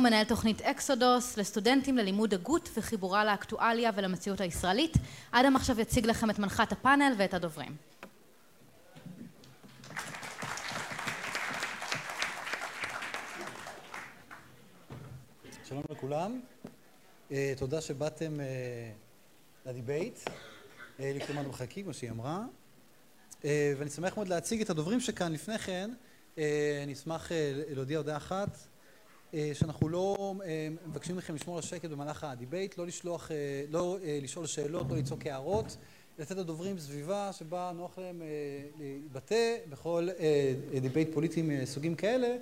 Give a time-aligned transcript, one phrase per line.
[0.00, 4.96] ומנהל תוכנית אקסודוס לסטודנטים ללימוד הגות וחיבורה לאקטואליה ולמציאות הישראלית.
[5.30, 7.76] אדם עכשיו יציג לכם את מנחת הפאנל ואת הדוברים.
[15.64, 16.40] שלום לכולם,
[17.56, 18.38] תודה שבאתם
[19.66, 20.18] לדיבייט,
[20.98, 22.44] לקדומה מחכים כמו שהיא אמרה.
[23.44, 25.90] ואני שמח מאוד להציג את הדוברים שכאן לפני כן.
[26.84, 27.30] אני אשמח
[27.68, 28.58] להודיע הודעה אחת
[29.54, 30.34] שאנחנו לא
[30.86, 33.30] מבקשים מכם לשמור על שקט במהלך הדיבייט, לא לשלוח,
[33.70, 35.76] לא לשאול שאלות, לא לצעוק הערות,
[36.18, 38.22] לתת לדוברים סביבה שבה נוח להם
[38.80, 40.08] להתבטא בכל
[40.80, 42.36] דיבייט פוליטי מסוגים כאלה.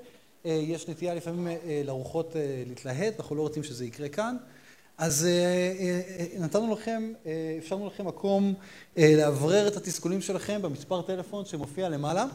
[0.44, 4.36] יש נטייה לפעמים לרוחות להתלהט, אנחנו לא רוצים שזה יקרה כאן.
[4.98, 5.28] אז
[6.38, 7.12] נתנו לכם,
[7.58, 8.54] אפשרנו לכם מקום
[8.96, 12.26] לאוורר את התסכולים שלכם במספר טלפון שמופיע למעלה.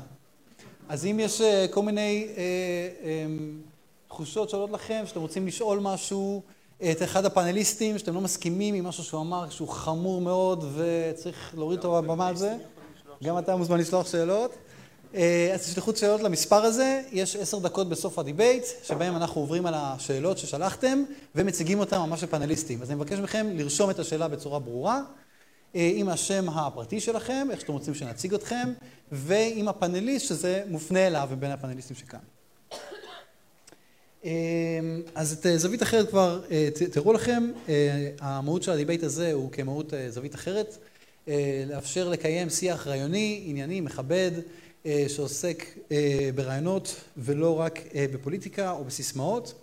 [0.90, 2.27] אז אם יש כל מיני
[4.13, 6.41] תחושות שעולות לכם, שאתם רוצים לשאול משהו
[6.91, 11.79] את אחד הפאנליסטים, שאתם לא מסכימים עם משהו שהוא אמר שהוא חמור מאוד וצריך להוריד
[11.79, 12.55] אותו מהבמה על זה
[13.24, 14.55] גם אתה מוזמן לשלוח שאלות.
[15.54, 20.37] אז תשלחו שאלות למספר הזה, יש עשר דקות בסוף הדיבייט שבהם אנחנו עוברים על השאלות
[20.37, 21.04] ששלחתם
[21.35, 22.82] ומציגים אותם ממש לפאנליסטים.
[22.82, 25.02] אז אני מבקש מכם לרשום את השאלה בצורה ברורה
[25.74, 28.74] עם השם הפרטי שלכם, איך שאתם רוצים שנציג אתכם
[29.12, 32.20] ועם הפאנליסט שזה מופנה אליו ובין הפאנליסטים שכאן
[35.16, 36.41] אז את זווית אחרת כבר
[36.91, 37.52] תראו לכם,
[38.20, 40.77] המהות של הדיבייט הזה הוא כמהות זווית אחרת
[41.68, 44.32] לאפשר לקיים שיח רעיוני, ענייני, מכבד
[45.07, 45.65] שעוסק
[46.35, 49.54] ברעיונות ולא רק בפוליטיקה או בסיסמאות.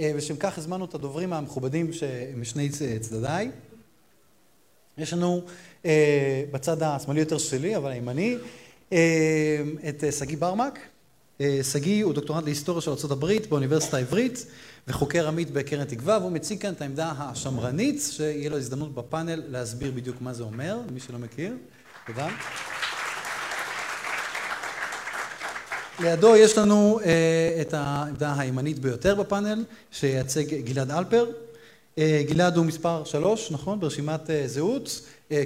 [0.00, 1.90] ולשם כך הזמנו את הדוברים המכובדים
[2.36, 2.68] משני
[3.00, 3.50] צדדיי.
[4.98, 5.42] יש לנו
[6.50, 8.36] בצד השמאלי יותר שלי אבל הימני
[9.88, 10.78] את שגיא ברמק
[11.62, 14.46] שגיא הוא דוקטורנט להיסטוריה של ארה"ב באוניברסיטה העברית
[14.88, 19.92] וחוקר עמית בקרן תקווה והוא מציג כאן את העמדה השמרנית שיהיה לו הזדמנות בפאנל להסביר
[19.94, 21.52] בדיוק מה זה אומר למי שלא מכיר,
[22.06, 22.28] תודה.
[26.00, 27.00] לידו יש לנו
[27.60, 31.26] את העמדה הימנית ביותר בפאנל שייצג גלעד אלפר.
[32.00, 33.80] גלעד הוא מספר שלוש, נכון?
[33.80, 35.00] ברשימת זהות.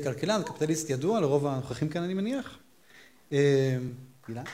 [0.05, 2.59] כלכלן, קפיטליסט ידוע לרוב הנוכחים כאן אני מניח.
[4.29, 4.47] גלעד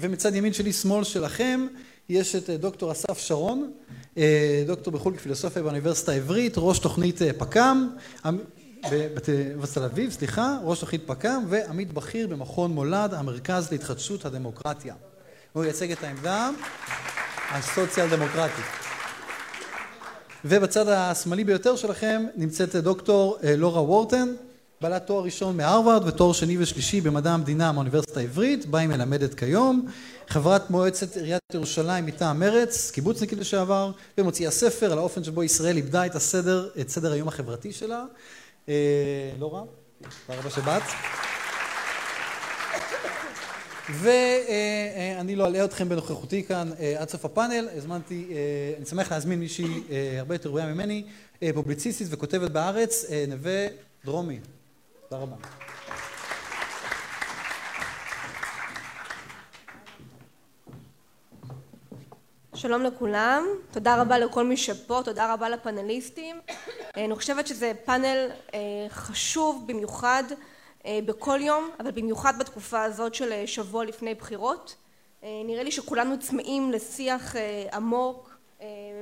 [0.00, 1.66] ומצד ימין שלי שמאל שלכם
[2.08, 3.72] יש את דוקטור אסף שרון
[4.66, 7.88] דוקטור בחוג לפילוסופיה באוניברסיטה העברית ראש תוכנית פק"מ
[8.82, 14.94] באוניברסיטת תל אביב, סליחה, ראש תוכנית פק"מ ועמית בכיר במכון מולד המרכז להתחדשות הדמוקרטיה.
[15.52, 16.50] הוא ייצג את העמדה
[17.50, 18.64] הסוציאל דמוקרטית
[20.44, 24.34] ובצד השמאלי ביותר שלכם נמצאת דוקטור לורה וורטן
[24.82, 29.88] בעלת תואר ראשון מהרווארד ותואר שני ושלישי במדע המדינה מהאוניברסיטה העברית בה היא מלמדת כיום.
[30.28, 36.06] חברת מועצת עיריית ירושלים מטעם מרצ, קיבוצניקית לשעבר ומוציאה ספר על האופן שבו ישראל איבדה
[36.06, 38.04] את הסדר, את סדר היום החברתי שלה.
[39.38, 39.62] לורה,
[40.26, 40.82] תודה רבה שבאת.
[43.90, 48.28] ואני לא אלאה אתכם בנוכחותי כאן עד סוף הפאנל, הזמנתי,
[48.76, 49.82] אני שמח להזמין מישהי
[50.18, 51.04] הרבה יותר ראויה ממני,
[51.54, 53.66] פובליציסטית וכותבת בהארץ, נווה
[54.04, 54.38] דרומי
[55.12, 55.36] תודה רבה.
[62.54, 66.40] שלום לכולם, תודה רבה לכל מי שפה, תודה רבה לפאנליסטים.
[66.96, 68.30] אני חושבת שזה פאנל
[68.88, 70.24] חשוב במיוחד
[70.88, 74.76] בכל יום אבל במיוחד בתקופה הזאת של שבוע לפני בחירות.
[75.22, 77.34] נראה לי שכולנו צמאים לשיח
[77.72, 78.30] עמוק,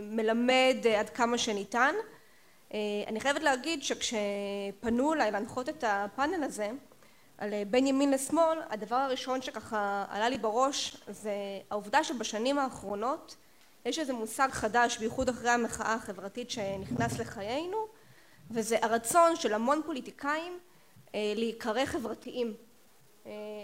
[0.02, 1.94] מלמד עד כמה שניתן
[3.06, 6.70] אני חייבת להגיד שכשפנו אליי להנחות את הפאנל הזה
[7.38, 11.32] על בין ימין לשמאל הדבר הראשון שככה עלה לי בראש זה
[11.70, 13.36] העובדה שבשנים האחרונות
[13.86, 17.76] יש איזה מושג חדש בייחוד אחרי המחאה החברתית שנכנס לחיינו
[18.50, 20.58] וזה הרצון של המון פוליטיקאים
[21.14, 22.54] להיקרא חברתיים.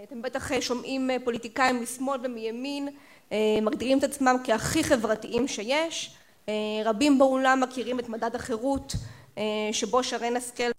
[0.03, 2.89] אתם בטח שומעים פוליטיקאים משמאל ומימין
[3.61, 6.15] מגדירים את עצמם כהכי חברתיים שיש
[6.85, 8.95] רבים באולם מכירים את מדד החירות
[9.71, 10.71] שבו שרן השכל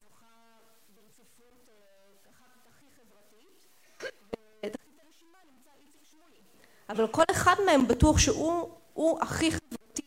[6.88, 10.02] אבל כל אחד מהם בטוח שהוא הכי חברתי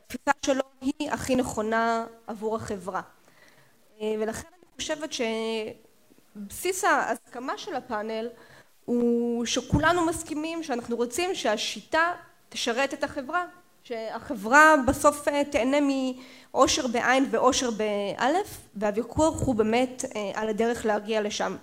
[0.00, 3.00] והתפיסה שלו היא הכי נכונה עבור החברה.
[4.00, 5.10] ולכן אני חושבת
[6.36, 8.28] שבסיס ההסכמה של הפאנל
[8.84, 12.12] הוא שכולנו מסכימים שאנחנו רוצים שהשיטה
[12.48, 13.46] תשרת את החברה
[13.84, 21.56] שהחברה בסוף תהנה מאושר בעין ואושר באלף והוויכוח הוא באמת על הדרך להגיע לשם.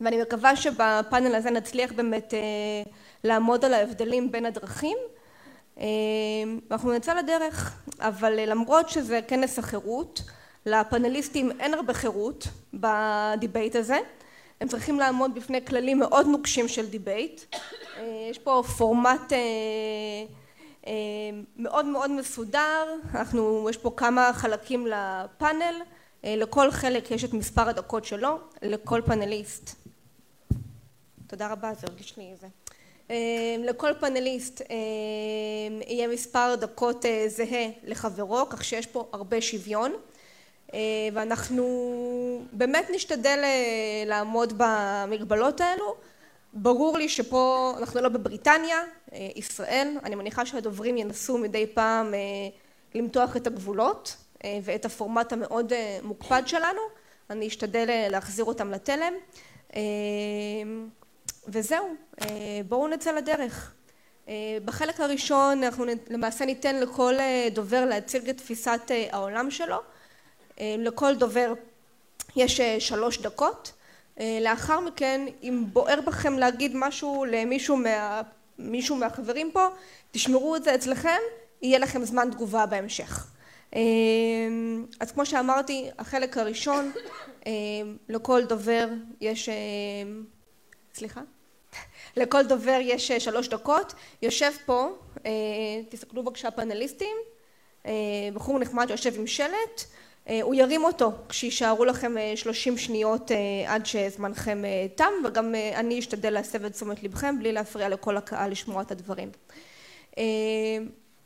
[0.00, 2.34] ואני מקווה שבפאנל הזה נצליח באמת
[3.24, 4.96] לעמוד על ההבדלים בין הדרכים.
[6.70, 10.22] ואנחנו נצא לדרך אבל למרות שזה כנס החירות
[10.66, 13.98] לפאנליסטים אין הרבה חירות בדיבייט הזה.
[14.60, 17.40] הם צריכים לעמוד בפני כללים מאוד נוקשים של דיבייט.
[18.30, 19.32] יש פה פורמט
[21.56, 22.84] מאוד מאוד מסודר.
[23.14, 25.74] אנחנו יש פה כמה חלקים לפאנל.
[26.24, 29.70] לכל חלק יש את מספר הדקות שלו לכל פאנליסט.
[31.26, 32.46] תודה רבה זה הרגיש לי זה.
[33.58, 34.62] לכל פאנליסט
[35.86, 39.92] יהיה מספר דקות זהה לחברו כך שיש פה הרבה שוויון.
[41.12, 41.66] ואנחנו
[42.52, 43.44] באמת נשתדל
[44.06, 45.96] לעמוד במגבלות האלו
[46.58, 48.82] ברור לי שפה אנחנו לא בבריטניה
[49.12, 49.96] ישראל.
[50.04, 52.14] אני מניחה שהדוברים ינסו מדי פעם
[52.94, 54.16] למתוח את הגבולות
[54.62, 55.72] ואת הפורמט המאוד
[56.02, 56.80] מוקפד שלנו.
[57.30, 59.12] אני אשתדל להחזיר אותם לתלם.
[61.48, 61.94] וזהו
[62.68, 63.74] בואו נצא לדרך.
[64.64, 67.14] בחלק הראשון אנחנו למעשה ניתן לכל
[67.52, 69.76] דובר להציג את תפיסת העולם שלו.
[70.60, 71.52] לכל דובר
[72.36, 73.72] יש שלוש דקות
[74.40, 77.78] לאחר מכן אם בוער בכם להגיד משהו למישהו
[78.58, 79.66] מישהו מהחברים פה
[80.10, 81.18] תשמרו את זה אצלכם
[81.62, 83.26] יהיה לכם זמן תגובה בהמשך.
[85.00, 86.92] אז כמו שאמרתי החלק הראשון
[88.08, 88.88] לכל דובר
[89.20, 89.48] יש
[90.94, 91.20] סליחה?
[92.16, 93.94] לכל דובר יש שלוש דקות.
[94.22, 94.88] יושב פה
[95.88, 97.16] תסתכלו בבקשה פאנליסטים.
[98.34, 99.84] בחור נחמד שיושב עם שלט
[100.42, 103.30] הוא ירים אותו כשישארו לכם שלושים שניות
[103.66, 104.62] עד שזמנכם
[104.94, 109.30] תם וגם אני אשתדל להסב את תשומת לבכם בלי להפריע לכל הקהל לשמוע את הדברים.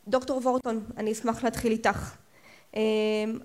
[0.07, 2.15] דוקטור וורטון אני אשמח להתחיל איתך.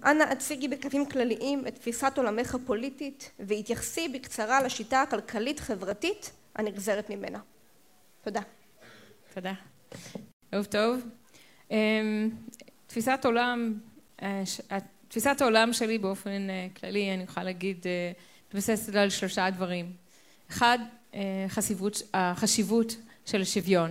[0.05, 7.39] אנא הציגי בקווים כלליים את תפיסת עולמך הפוליטית והתייחסי בקצרה לשיטה הכלכלית חברתית הנגזרת ממנה.
[8.25, 8.41] תודה.
[9.35, 9.53] תודה.
[10.53, 11.01] ערב טוב.
[12.87, 13.75] תפיסת עולם
[15.17, 16.47] תפיסת העולם שלי באופן
[16.81, 17.87] כללי אני יכולה להגיד
[18.49, 19.93] מתבססת על שלושה דברים.
[20.51, 20.79] אחד
[22.15, 22.97] החשיבות
[23.27, 23.91] של השוויון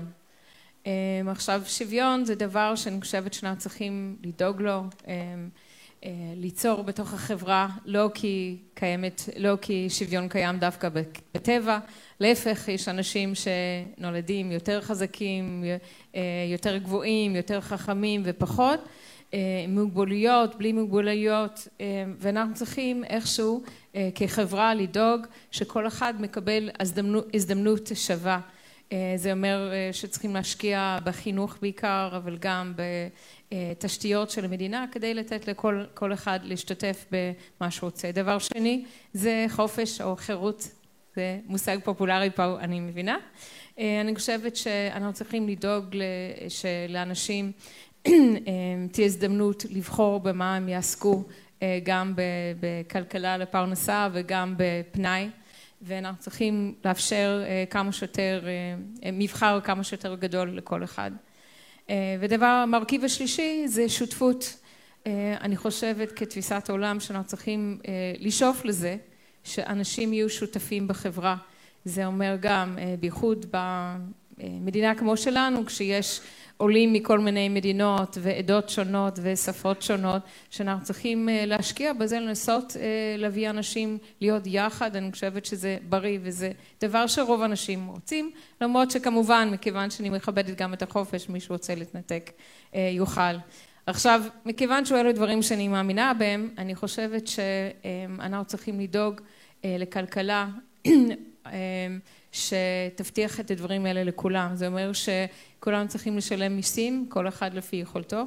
[1.27, 4.83] עכשיו שוויון זה דבר שאני חושבת שאנחנו צריכים לדאוג לו
[6.35, 10.89] ליצור בתוך החברה לא כי קיימת לא כי שוויון קיים דווקא
[11.35, 11.79] בטבע.
[12.19, 15.63] להפך יש אנשים שנולדים יותר חזקים
[16.51, 18.79] יותר גבוהים יותר חכמים ופחות
[19.67, 21.67] מוגבלויות בלי מוגבלויות
[22.19, 23.63] ואנחנו צריכים איכשהו
[24.15, 26.69] כחברה לדאוג שכל אחד מקבל
[27.33, 28.39] הזדמנות שווה.
[29.15, 32.73] זה אומר שצריכים להשקיע בחינוך בעיקר אבל גם
[33.51, 38.11] בתשתיות של המדינה כדי לתת לכל אחד להשתתף במה שהוא רוצה.
[38.11, 40.67] דבר שני זה חופש או חירות.
[41.15, 43.17] זה מושג פופולרי פה אני מבינה.
[43.77, 45.85] אני חושבת שאנחנו צריכים לדאוג
[46.49, 47.51] שלאנשים
[48.91, 51.23] תהיה הזדמנות לבחור במה הם יעסקו
[51.83, 52.13] גם
[52.59, 55.29] בכלכלה לפרנסה וגם בפנאי.
[55.81, 58.41] ואנחנו צריכים לאפשר כמה שיותר
[59.13, 61.11] מבחר כמה שיותר גדול לכל אחד.
[62.19, 64.57] ודבר המרכיב השלישי זה שותפות.
[65.41, 67.79] אני חושבת כתפיסת עולם שאנחנו צריכים
[68.19, 68.97] לשאוף לזה
[69.43, 71.35] שאנשים יהיו שותפים בחברה.
[71.85, 73.45] זה אומר גם בייחוד
[74.37, 76.21] במדינה כמו שלנו כשיש
[76.57, 82.75] עולים מכל מיני מדינות ועדות שונות ושפות שונות שאנחנו צריכים להשקיע בזה לנסות
[83.17, 84.95] להביא אנשים להיות יחד.
[84.95, 88.31] אני חושבת שזה בריא וזה דבר שרוב האנשים רוצים
[88.61, 92.31] למרות שכמובן מכיוון שאני מכבדת גם את החופש מי שרוצה להתנתק
[92.73, 93.35] יוכל.
[93.85, 99.21] עכשיו מכיוון שאלו דברים שאני מאמינה בהם אני חושבת שאנחנו צריכים לדאוג
[99.63, 100.47] לכלכלה
[102.35, 104.55] שתבטיח את הדברים האלה לכולם.
[104.55, 108.23] זה אומר שכולם צריכים לשלם מיסים כל אחד לפי יכולתו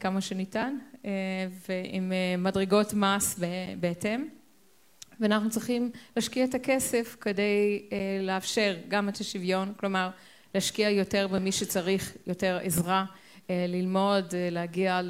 [0.00, 0.76] כמה שניתן
[1.68, 3.40] ועם מדרגות מס
[3.80, 4.28] בהתאם.
[5.20, 7.82] ואנחנו צריכים להשקיע את הכסף כדי
[8.22, 10.10] לאפשר גם את השוויון כלומר
[10.54, 13.04] להשקיע יותר במי שצריך יותר עזרה
[13.48, 15.00] ללמוד להגיע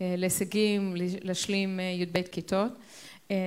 [0.00, 2.72] להישגים להשלים י"ב כיתות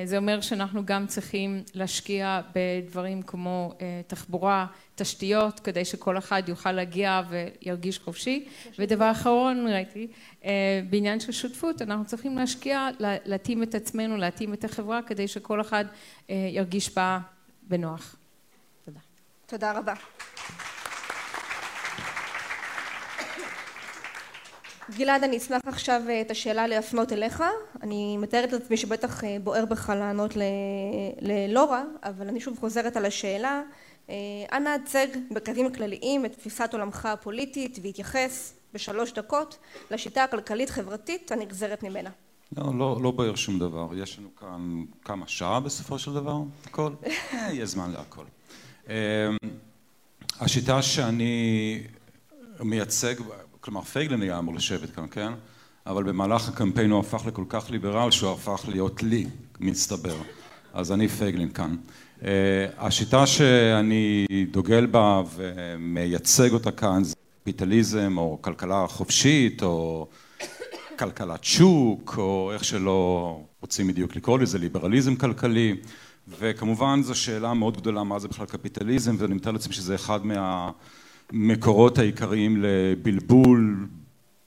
[0.06, 3.74] זה אומר שאנחנו גם צריכים להשקיע בדברים כמו
[4.08, 8.48] תחבורה, תשתיות כדי שכל אחד יוכל להגיע וירגיש חופשי
[8.80, 10.08] ודבר אחרון ראיתי
[10.90, 15.86] בעניין של שותפות אנחנו צריכים להשקיע להתאים את עצמנו להתאים את החברה כדי שכל אחד
[16.30, 17.20] ירגיש בה
[17.64, 18.16] בנוח.
[18.86, 19.00] תודה.
[19.46, 19.94] תודה רבה.
[24.92, 27.44] גלעד, אני אשמח עכשיו את השאלה להפנות אליך.
[27.84, 30.34] אני מתארת לעצמי שבטח בוער בך לענות
[31.22, 33.62] ללורה, אבל אני שוב חוזרת על השאלה.
[34.52, 39.58] אנא הצג בקווים כלליים את תפיסת עולמך הפוליטית והתייחס בשלוש דקות
[39.92, 42.10] לשיטה הכלכלית חברתית הנגזרת ממנה.
[42.58, 43.88] לא, לא, לא בוער שום דבר.
[43.96, 46.94] יש לנו כאן כמה שעה בסופו של דבר, הכל.
[47.60, 48.26] יש זמן להכל.
[50.40, 51.84] השיטה שאני
[52.60, 53.16] מייצג,
[53.64, 55.34] כלומר פייגלין היה אמור לשבת כאן, כן?
[55.86, 59.26] אבל במהלך הקמפיין הוא הפך לכל כך ליברל שהוא הפך להיות לי,
[59.60, 60.16] מסתבר.
[60.74, 61.76] אז אני פייגלין כאן.
[62.78, 70.08] השיטה שאני דוגל בה ומייצג אותה כאן זה קפיטליזם או כלכלה חופשית או
[71.00, 75.76] כלכלת שוק או איך שלא רוצים בדיוק לקרוא לזה, ליברליזם כלכלי
[76.40, 80.20] וכמובן זו שאלה מאוד גדולה מה זה בכלל קפיטליזם ואני מתאר לעצמי שזה אחד
[81.34, 83.88] מהמקורות העיקריים לבלבול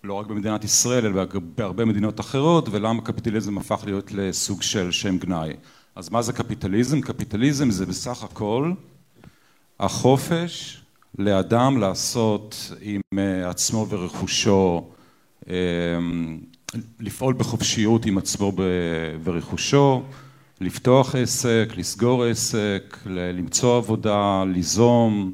[0.04, 1.24] לא רק במדינת ישראל אלא
[1.56, 5.52] בהרבה מדינות אחרות ולמה קפיטליזם הפך להיות לסוג של שם גנאי.
[5.94, 7.00] אז מה זה קפיטליזם?
[7.00, 8.72] קפיטליזם זה בסך הכל
[9.80, 10.82] החופש
[11.18, 13.00] לאדם לעשות עם
[13.46, 14.90] עצמו ורכושו
[17.00, 18.52] לפעול בחופשיות עם עצמו
[19.24, 20.02] ורכושו,
[20.60, 25.32] לפתוח עסק, לסגור עסק, למצוא עבודה, ליזום,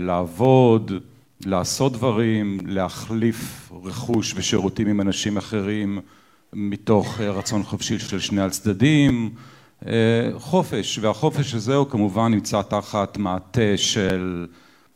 [0.00, 0.92] לעבוד,
[1.44, 5.98] לעשות דברים, להחליף רכוש ושירותים עם אנשים אחרים
[6.52, 9.30] מתוך רצון חופשי של שני הצדדים,
[10.34, 14.46] חופש והחופש הזה הוא כמובן נמצא תחת מעטה של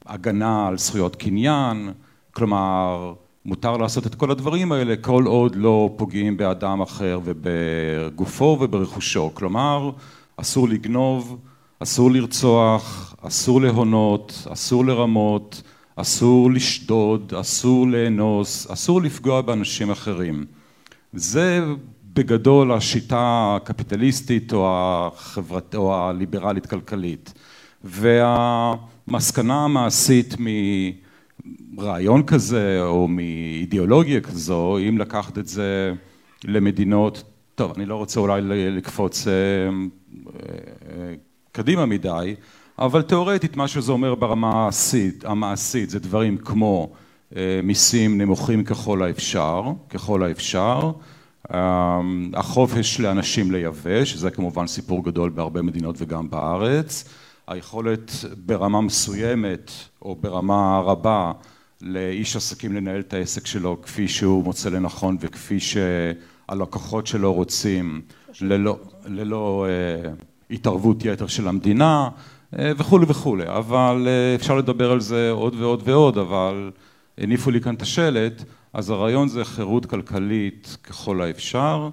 [0.07, 1.93] הגנה על זכויות קניין,
[2.33, 3.12] כלומר
[3.45, 9.91] מותר לעשות את כל הדברים האלה כל עוד לא פוגעים באדם אחר ובגופו וברכושו, כלומר
[10.37, 11.39] אסור לגנוב,
[11.81, 15.62] אסור לרצוח, אסור להונות, אסור לרמות,
[15.97, 20.47] אסור לשדוד, אסור לאנוס, אסור לפגוע באנשים אחרים.
[21.12, 21.61] זה
[22.15, 27.33] בגדול השיטה הקפיטליסטית או, החברת, או הליברלית כלכלית
[27.85, 30.35] והמסקנה המעשית
[31.71, 35.93] מרעיון כזה או מאידיאולוגיה כזו אם לקחת את זה
[36.45, 37.23] למדינות
[37.55, 39.27] טוב אני לא רוצה אולי לקפוץ
[41.53, 42.35] קדימה מדי
[42.81, 46.93] אבל תיאורטית מה שזה אומר ברמה המעשית, המעשית זה דברים כמו
[47.63, 50.93] מיסים נמוכים ככל האפשר, ככל האפשר,
[52.35, 57.05] החופש לאנשים לייבא, שזה כמובן סיפור גדול בהרבה מדינות וגם בארץ,
[57.47, 58.13] היכולת
[58.47, 59.71] ברמה מסוימת
[60.03, 61.33] או ברמה רבה
[61.81, 68.01] לאיש עסקים לנהל את העסק שלו כפי שהוא מוצא לנכון וכפי שהלקוחות שלו רוצים
[68.41, 69.67] ללא, ללא
[70.51, 72.09] התערבות יתר של המדינה
[72.52, 76.71] וכולי וכולי, אבל אפשר לדבר על זה עוד ועוד ועוד, אבל
[77.19, 78.42] הניפו לי כאן את השלט,
[78.73, 81.88] אז הרעיון זה חירות כלכלית ככל האפשר,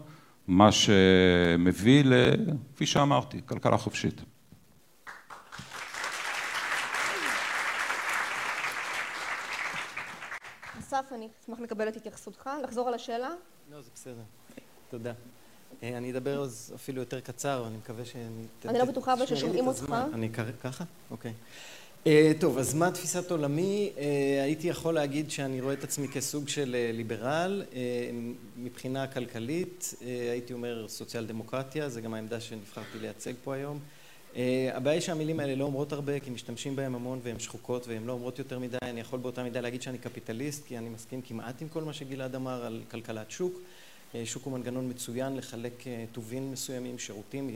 [0.48, 4.22] מה שמביא לכפי שאמרתי, כלכלה חופשית.
[10.80, 13.30] אסף, אני אשמח לקבל את התייחסותך, לחזור על השאלה?
[13.72, 14.24] לא, זה בסדר,
[14.90, 15.12] תודה.
[15.84, 18.44] אני אדבר אז אפילו יותר קצר, אני מקווה שאני...
[18.66, 19.94] אני לא בטוחה אבל ששומעים אותך.
[20.14, 20.30] אני
[20.64, 20.84] ככה?
[21.12, 21.34] אוקיי.
[22.40, 23.92] טוב, אז מה תפיסת עולמי?
[24.44, 27.64] הייתי יכול להגיד שאני רואה את עצמי כסוג של ליברל,
[28.58, 29.94] מבחינה כלכלית,
[30.32, 33.80] הייתי אומר סוציאל דמוקרטיה, זה גם העמדה שנבחרתי לייצג פה היום.
[34.74, 38.14] הבעיה היא שהמילים האלה לא אומרות הרבה, כי משתמשים בהם המון והן שחוקות והן לא
[38.14, 41.68] אומרות יותר מדי, אני יכול באותה מידה להגיד שאני קפיטליסט, כי אני מסכים כמעט עם
[41.68, 43.62] כל מה שגלעד אמר על כלכלת שוק.
[44.26, 47.50] שוק הוא מנגנון מצוין לחלק טובין מסוימים, שירותים,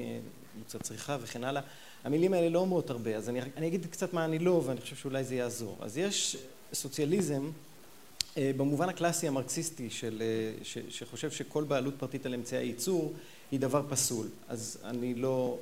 [0.60, 1.62] מוצרי צריכה וכן הלאה.
[2.04, 4.96] המילים האלה לא אומרות הרבה, אז אני, אני אגיד קצת מה אני לא, ואני חושב
[4.96, 5.78] שאולי זה יעזור.
[5.82, 6.38] אז יש
[6.74, 7.50] סוציאליזם
[8.38, 10.24] במובן הקלאסי המרקסיסטי של,
[10.64, 13.14] ש, שחושב שכל בעלות פרטית על אמצעי הייצור
[13.52, 14.28] היא דבר פסול.
[14.48, 15.58] אז אני לא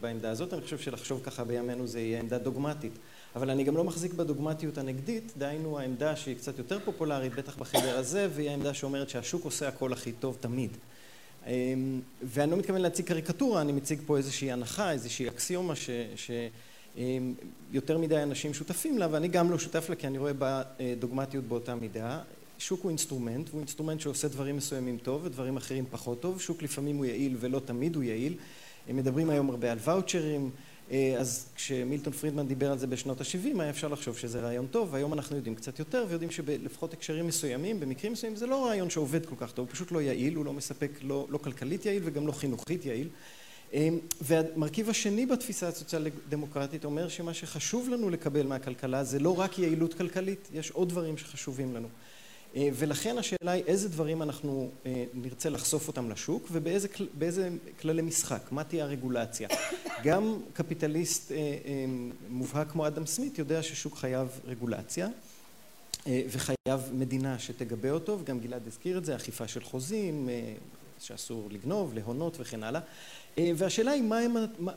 [0.00, 2.92] בעמדה הזאת, אני חושב שלחשוב ככה בימינו זה יהיה עמדה דוגמטית.
[3.36, 7.98] אבל אני גם לא מחזיק בדוגמטיות הנגדית, דהיינו העמדה שהיא קצת יותר פופולרית, בטח בחדר
[7.98, 10.70] הזה, והיא העמדה שאומרת שהשוק עושה הכל הכי טוב תמיד.
[12.22, 15.74] ואני לא מתכוון להציג קריקטורה, אני מציג פה איזושהי הנחה, איזושהי אקסיומה
[17.72, 21.74] שיותר מדי אנשים שותפים לה, ואני גם לא שותף לה כי אני רואה בדוגמטיות באותה
[21.74, 22.20] מידה.
[22.58, 26.40] שוק הוא אינסטרומנט, והוא אינסטרומנט שעושה דברים מסוימים טוב ודברים אחרים פחות טוב.
[26.40, 28.34] שוק לפעמים הוא יעיל ולא תמיד הוא יעיל.
[28.88, 30.50] הם מדברים היום הרבה על ואוצ'רים,
[31.18, 35.12] אז כשמילטון פרידמן דיבר על זה בשנות ה-70 היה אפשר לחשוב שזה רעיון טוב, והיום
[35.12, 39.34] אנחנו יודעים קצת יותר ויודעים שבלפחות הקשרים מסוימים, במקרים מסוימים, זה לא רעיון שעובד כל
[39.38, 42.32] כך טוב, הוא פשוט לא יעיל, הוא לא מספק, לא, לא כלכלית יעיל וגם לא
[42.32, 43.08] חינוכית יעיל.
[44.20, 49.94] והמרכיב השני בתפיסה הסוציאל דמוקרטית אומר שמה שחשוב לנו לקבל מהכלכלה זה לא רק יעילות
[49.94, 51.88] כלכלית, יש עוד דברים שחשובים לנו.
[52.54, 54.70] ולכן השאלה היא איזה דברים אנחנו
[55.14, 56.88] נרצה לחשוף אותם לשוק ובאיזה
[57.80, 59.48] כללי משחק, מה תהיה הרגולציה.
[60.04, 61.32] גם קפיטליסט
[62.28, 65.08] מובהק כמו אדם סמית יודע ששוק חייב רגולציה
[66.06, 70.28] וחייב מדינה שתגבה אותו וגם גלעד הזכיר את זה, אכיפה של חוזים,
[71.00, 72.80] שאסור לגנוב, להונות וכן הלאה.
[73.38, 74.02] והשאלה היא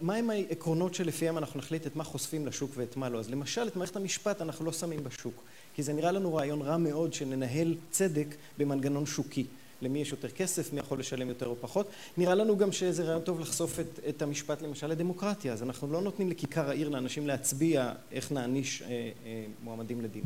[0.02, 3.20] מהם העקרונות שלפיהם אנחנו נחליט את מה חושפים לשוק ואת מה לא.
[3.20, 6.78] אז למשל את מערכת המשפט אנחנו לא שמים בשוק כי זה נראה לנו רעיון רע
[6.78, 8.28] מאוד שננהל צדק
[8.58, 9.46] במנגנון שוקי.
[9.82, 11.88] למי יש יותר כסף, מי יכול לשלם יותר או פחות.
[12.18, 16.02] נראה לנו גם שזה רעיון טוב לחשוף את, את המשפט למשל לדמוקרטיה, אז אנחנו לא
[16.02, 20.24] נותנים לכיכר העיר לאנשים להצביע איך נעניש אה, אה, מועמדים לדין.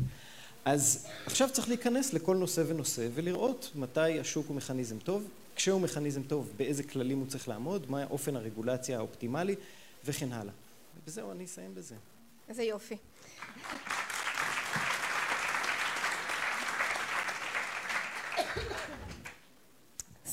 [0.64, 6.22] אז עכשיו צריך להיכנס לכל נושא ונושא ולראות מתי השוק הוא מכניזם טוב, כשהוא מכניזם
[6.22, 9.54] טוב באיזה כללים הוא צריך לעמוד, מה אופן הרגולציה האופטימלי
[10.04, 10.52] וכן הלאה.
[11.06, 11.94] וזהו, אני אסיים בזה.
[12.48, 12.96] איזה יופי.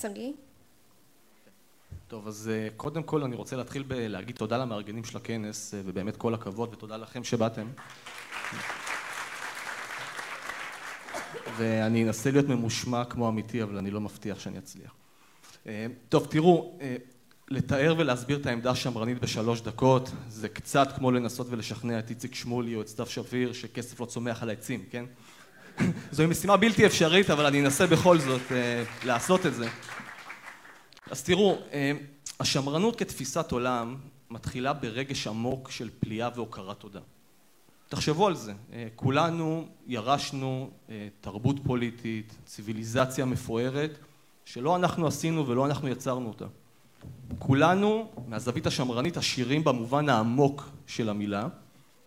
[0.09, 0.31] שגיא?
[2.07, 6.17] טוב, אז אה, קודם כל אני רוצה להתחיל בלהגיד תודה למארגנים של הכנס, אה, ובאמת
[6.17, 7.67] כל הכבוד, ותודה לכם שבאתם.
[11.57, 14.95] ואני אנסה להיות ממושמע כמו אמיתי, אבל אני לא מבטיח שאני אצליח.
[15.67, 16.79] אה, טוב, תראו,
[17.47, 22.75] לתאר ולהסביר את העמדה השמרנית בשלוש דקות, זה קצת כמו לנסות ולשכנע את איציק שמולי
[22.75, 25.05] או את סתיו שפיר שכסף לא צומח על העצים, כן?
[26.11, 28.41] זוהי משימה בלתי אפשרית, אבל אני אנסה בכל זאת
[29.05, 29.67] לעשות את זה.
[31.11, 31.91] אז תראו, אה,
[32.39, 33.95] השמרנות כתפיסת עולם
[34.29, 36.99] מתחילה ברגש עמוק של פליאה והוקרת תודה.
[37.89, 43.97] תחשבו על זה, אה, כולנו ירשנו אה, תרבות פוליטית, ציוויליזציה מפוארת,
[44.45, 46.45] שלא אנחנו עשינו ולא אנחנו יצרנו אותה.
[47.39, 51.47] כולנו, מהזווית השמרנית, עשירים במובן העמוק של המילה,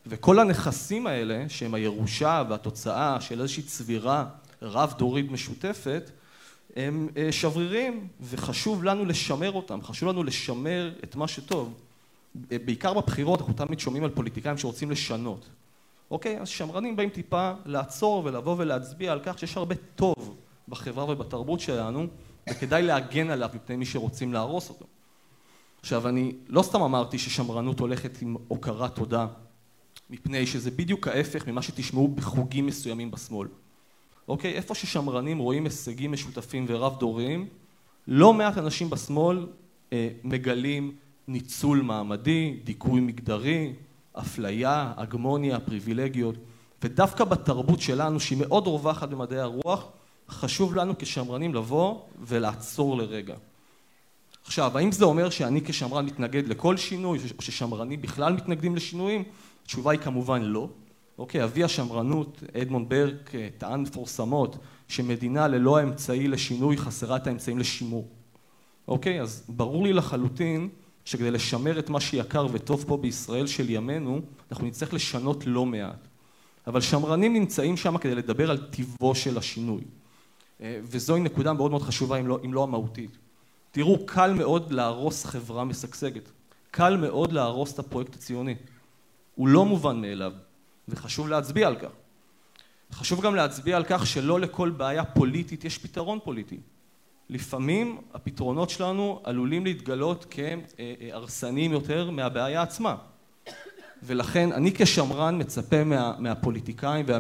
[0.09, 4.27] וכל הנכסים האלה, שהם הירושה והתוצאה של איזושהי צבירה
[4.63, 6.11] רב-דורית משותפת,
[6.77, 11.75] הם אה, שברירים וחשוב לנו לשמר אותם, חשוב לנו לשמר את מה שטוב.
[12.35, 15.49] בעיקר בבחירות אנחנו תמיד שומעים על פוליטיקאים שרוצים לשנות.
[16.11, 16.41] אוקיי?
[16.41, 20.37] אז שמרנים באים טיפה לעצור ולבוא ולהצביע על כך שיש הרבה טוב
[20.69, 22.07] בחברה ובתרבות שלנו
[22.51, 24.85] וכדאי להגן עליו מפני מי שרוצים להרוס אותו.
[25.81, 29.27] עכשיו אני לא סתם אמרתי ששמרנות הולכת עם הוקרת תודה
[30.11, 33.49] מפני שזה בדיוק ההפך ממה שתשמעו בחוגים מסוימים בשמאל.
[34.29, 34.53] אוקיי?
[34.53, 37.49] איפה ששמרנים רואים הישגים משותפים ורב דוריים,
[38.07, 39.47] לא מעט אנשים בשמאל
[39.93, 40.93] אה, מגלים
[41.29, 43.73] ניצול מעמדי, דיכוי מגדרי,
[44.13, 46.35] אפליה, הגמוניה, פריבילגיות,
[46.83, 49.87] ודווקא בתרבות שלנו, שהיא מאוד רווחת במדעי הרוח,
[50.29, 53.35] חשוב לנו כשמרנים לבוא ולעצור לרגע.
[54.45, 59.25] עכשיו, האם זה אומר שאני כשמרן מתנגד לכל שינוי, או ששמרנים בכלל מתנגדים לשינויים?
[59.69, 60.69] התשובה היא כמובן לא.
[61.19, 67.59] אוקיי, אבי השמרנות, אדמונד ברק, אה, טען מפורסמות שמדינה ללא האמצעי לשינוי חסרה את האמצעים
[67.59, 68.09] לשימור.
[68.89, 70.69] אוקיי, אז ברור לי לחלוטין
[71.05, 76.09] שכדי לשמר את מה שיקר וטוב פה בישראל של ימינו, אנחנו נצטרך לשנות לא מעט.
[76.67, 79.83] אבל שמרנים נמצאים שם כדי לדבר על טיבו של השינוי.
[80.61, 83.19] אה, וזוהי נקודה מאוד מאוד חשובה, אם לא, אם לא המהותית.
[83.71, 86.31] תראו, קל מאוד להרוס חברה משגשגת.
[86.71, 88.55] קל מאוד להרוס את הפרויקט הציוני.
[89.39, 90.33] הוא לא מובן מאליו.
[90.89, 91.89] וחשוב להצביע על כך.
[92.93, 96.61] חשוב גם להצביע על כך שלא לכל בעיה פוליטית יש פתרון פוליטי.
[97.31, 102.97] לפעמים הפתרונות שלנו עלולים להתגלות כהרסניים יותר מהבעיה עצמה.
[104.03, 107.19] ולכן אני כשמרן מצפה מה, מהפוליטיקאים וה,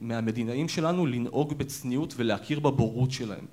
[0.00, 3.46] ומהמדינאים שלנו לנהוג בצניעות ולהכיר בבורות שלהם,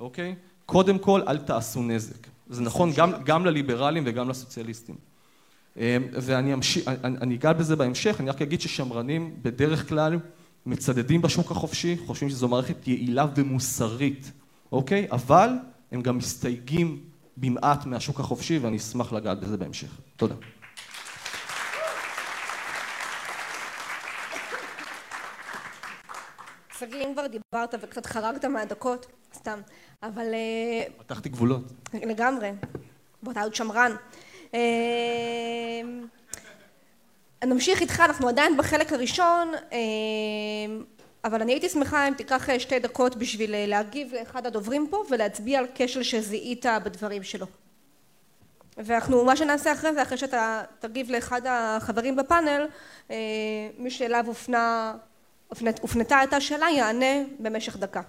[0.00, 0.34] אוקיי?
[0.66, 2.26] קודם כל אל תעשו נזק.
[2.48, 5.15] זה נכון גם, גם לליברלים וגם לסוציאליסטים.
[5.76, 10.18] אמ, ואני אמשיך, אני אגע בזה בהמשך, אני רק אגיד ששמרנים בדרך כלל
[10.66, 14.32] מצדדים בשוק החופשי, חושבים שזו מערכת יעילה ומוסרית,
[14.72, 15.06] אוקיי?
[15.10, 15.50] אבל
[15.92, 17.00] הם גם מסתייגים
[17.36, 20.00] במעט מהשוק החופשי ואני אשמח לגעת בזה בהמשך.
[20.16, 20.34] תודה.
[26.78, 29.60] שגיא, אם כבר דיברת וקצת חרגת מהדקות, סתם,
[30.02, 30.34] אבל...
[30.34, 31.72] אה, פתחתי גבולות.
[31.94, 32.50] לגמרי.
[33.22, 33.92] ואתה עוד שמרן.
[34.56, 36.06] אמ,
[37.44, 40.84] נמשיך איתך, אנחנו עדיין בחלק הראשון, אמ,
[41.24, 45.04] אבל אני הייתי שמחה אם תיקח אה, שתי דקות בשביל אה, להגיב לאחד הדוברים פה
[45.10, 47.46] ולהצביע על כשל שזיהית בדברים שלו.
[48.76, 52.66] ואנחנו, מה שנעשה אחרי זה, אחרי שאתה תגיב לאחד החברים בפאנל,
[53.10, 53.16] אה,
[53.78, 54.94] מי שאליו הופנה,
[55.80, 58.00] הופנתה את השאלה יענה במשך דקה.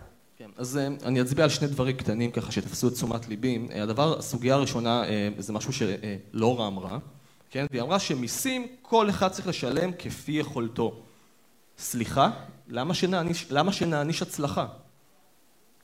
[0.58, 3.68] אז אה, אני אצביע על שני דברים קטנים ככה שתפסו את תשומת ליבי.
[3.72, 6.98] אה, הדבר, הסוגיה הראשונה אה, זה משהו שלורה אמרה,
[7.50, 7.66] כן?
[7.72, 11.02] והיא אמרה שמיסים כל אחד צריך לשלם כפי יכולתו.
[11.78, 12.30] סליחה,
[12.68, 14.66] למה שנעניש, למה שנעניש הצלחה?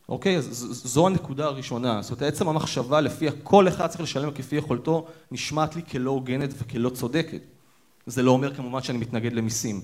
[0.09, 0.37] אוקיי?
[0.37, 0.45] אז
[0.83, 2.01] זו הנקודה הראשונה.
[2.01, 6.49] זאת אומרת, עצם המחשבה לפיה כל אחד צריך לשלם כפי יכולתו, נשמעת לי כלא הוגנת
[6.57, 7.41] וכלא צודקת.
[8.05, 9.81] זה לא אומר כמובן שאני מתנגד למיסים.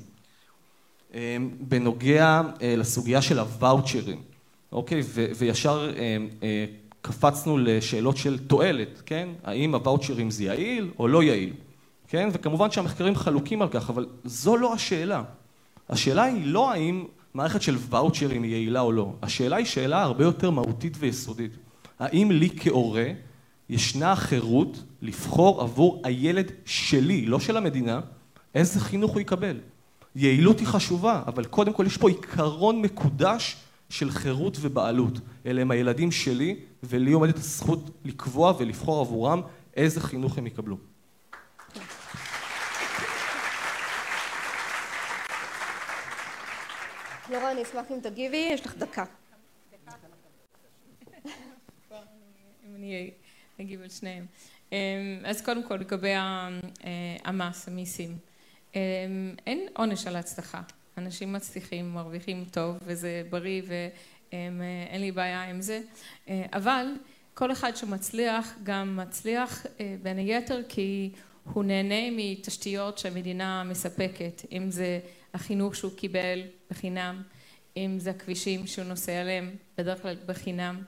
[1.59, 4.21] בנוגע לסוגיה של הוואוצ'רים,
[4.71, 5.01] אוקיי?
[5.37, 6.65] וישר אמ, אה,
[7.01, 9.29] קפצנו לשאלות של תועלת, כן?
[9.43, 11.53] האם הוואוצ'רים זה יעיל או לא יעיל,
[12.07, 12.29] כן?
[12.33, 15.23] וכמובן שהמחקרים חלוקים על כך, אבל זו לא השאלה.
[15.89, 19.13] השאלה היא לא האם מערכת של ואוצ'רים היא יעילה או לא.
[19.21, 21.51] השאלה היא שאלה הרבה יותר מהותית ויסודית.
[21.99, 23.05] האם לי כהורה
[23.69, 27.99] ישנה חירות לבחור עבור הילד שלי, לא של המדינה,
[28.55, 29.57] איזה חינוך הוא יקבל?
[30.15, 33.55] יעילות היא חשובה, אבל קודם כל יש פה עיקרון מקודש
[33.89, 35.19] של חירות ובעלות.
[35.45, 39.41] אלה הם הילדים שלי, ולי עומדת הזכות לקבוע ולבחור עבורם
[39.75, 40.77] איזה חינוך הם יקבלו.
[47.29, 49.03] לורה, אני אשמח אם תגיבי, יש לך דקה.
[52.65, 53.11] אם אני
[53.61, 54.25] אגיב על שניהם.
[54.71, 54.77] אמ,
[55.25, 56.49] אז קודם כל, לגבי אה,
[57.23, 58.17] המס, המיסים.
[58.75, 58.79] אמ,
[59.47, 60.61] אין עונש על הצלחה.
[60.99, 65.81] אנשים מצליחים, מרוויחים טוב, וזה בריא, ואין לי בעיה עם זה.
[66.29, 66.85] אה, אבל
[67.33, 71.11] כל אחד שמצליח, גם מצליח אה, בין היתר כי
[71.53, 74.99] הוא נהנה מתשתיות שהמדינה מספקת, אם זה
[75.33, 77.21] החינוך שהוא קיבל בחינם,
[77.77, 80.83] אם זה הכבישים שהוא נוסע עליהם בדרך כלל בחינם,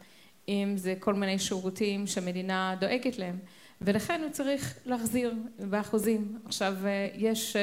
[0.48, 3.40] אם זה כל מיני שירותים שהמדינה דואגת להם,
[3.82, 5.34] ולכן הוא צריך להחזיר
[5.70, 6.40] באחוזים.
[6.46, 6.76] עכשיו
[7.16, 7.56] יש,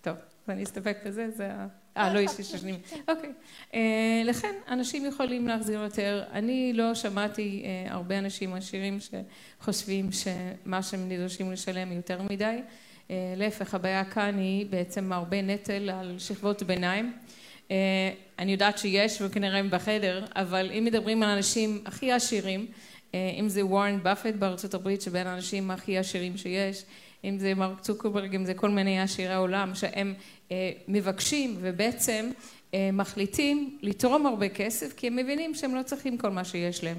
[0.00, 0.16] טוב,
[0.48, 1.83] ואני אסתפק בזה, זה ה...
[1.96, 2.74] אה, לא יש לי שנים.
[3.08, 3.30] אוקיי.
[3.74, 6.24] אה, לכן אנשים יכולים להחזיר יותר.
[6.32, 12.58] אני לא שמעתי אה, הרבה אנשים עשירים שחושבים שמה שהם נדרשים לשלם יותר מדי.
[13.10, 17.12] אה, להפך, הבעיה כאן היא בעצם הרבה נטל על שכבות ביניים.
[18.38, 22.66] אני יודעת שיש וכנראה הם בחדר, אבל אם מדברים על האנשים הכי עשירים,
[23.14, 26.84] אם זה וורן באפט בארצות הברית שבין האנשים הכי עשירים שיש,
[27.24, 30.14] אם זה מרק צוקרברג, אם זה כל מיני עשירי העולם שהם
[30.88, 32.30] מבקשים ובעצם
[32.92, 36.96] מחליטים לתרום הרבה כסף כי הם מבינים שהם לא צריכים כל מה שיש להם.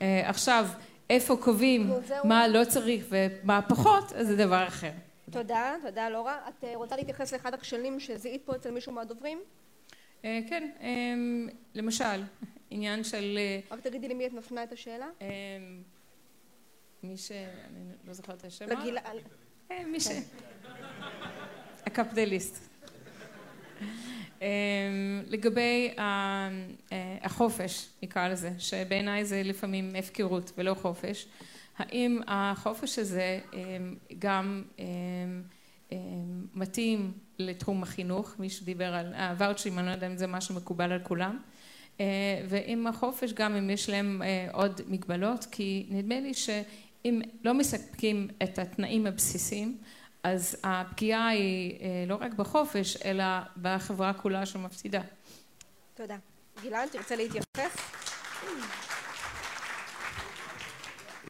[0.00, 0.66] עכשיו,
[1.10, 1.90] איפה קובעים
[2.24, 4.90] מה לא צריך ומה פחות, אז זה דבר אחר.
[5.30, 6.48] תודה, תודה לורה.
[6.48, 9.38] את אה, רוצה להתייחס לאחד הכשלים שזיהית פה אצל מישהו מהדוברים?
[10.24, 12.22] אה, כן, אמ, למשל,
[12.70, 13.38] עניין של...
[13.38, 15.06] אה, רק תגידי למי את מפנה את השאלה.
[15.20, 15.26] אמ,
[17.02, 17.30] מי ש...
[17.30, 18.66] אני לא זוכרת את השם.
[18.68, 18.98] לגיל...
[19.86, 20.08] מי ש...
[21.86, 22.73] הקפדליסט.
[24.44, 25.90] אמ, לגבי
[27.22, 31.26] החופש, נקרא לזה, שבעיניי זה לפעמים הפקרות ולא חופש.
[31.78, 33.40] האם החופש הזה
[34.18, 34.62] גם
[36.54, 41.00] מתאים לתחום החינוך, מי שדיבר על הוואוצ'רים, אני לא יודע אם זה משהו מקובל על
[41.02, 41.38] כולם,
[42.00, 42.06] אה,
[42.48, 48.28] ועם החופש גם אם יש להם אה, עוד מגבלות, כי נדמה לי שאם לא מספקים
[48.42, 49.78] את התנאים הבסיסיים,
[50.24, 53.24] אז הפגיעה היא אה, לא רק בחופש, אלא
[53.62, 55.00] בחברה כולה שמפסידה.
[55.94, 56.16] תודה.
[56.62, 57.76] גלעד, תרצה להתייחס?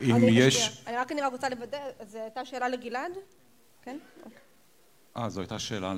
[0.02, 0.82] אם יש...
[0.86, 3.12] אני רק אני רק רוצה לוודא, זו הייתה שאלה לגלעד?
[3.82, 3.98] כן?
[5.16, 5.94] אה, זו הייתה שאלה...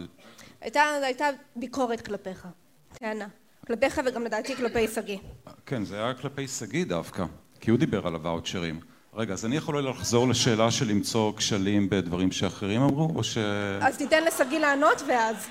[0.60, 2.48] הייתה, הייתה ביקורת כלפיך,
[2.92, 3.28] טענה.
[3.66, 5.18] כלפיך וגם לדעתי כלפי שגיא.
[5.66, 7.24] כן, זה היה כלפי שגיא דווקא,
[7.60, 8.80] כי הוא דיבר על הוואוצ'רים.
[9.16, 13.38] רגע, אז אני יכול לחזור לשאלה של למצוא כשלים בדברים שאחרים אמרו, או ש...
[13.80, 15.48] אז תיתן לשגיא לענות ואז...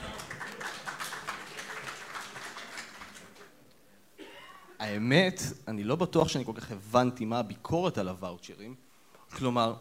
[4.80, 8.76] האמת, אני לא בטוח שאני כל כך הבנתי מה הביקורת על הוואוצ'רים.
[9.32, 9.74] כלומר,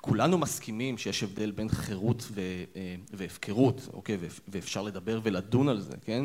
[0.00, 2.40] כולנו מסכימים שיש הבדל בין חירות ו,
[2.76, 4.16] אה, והפקרות, אוקיי?
[4.48, 6.24] ואפשר לדבר ולדון על זה, כן?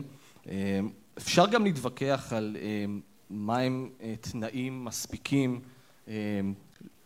[0.49, 0.79] אה,
[1.17, 2.85] אפשר גם להתווכח על אה,
[3.29, 3.89] מהם
[4.21, 5.59] תנאים מספיקים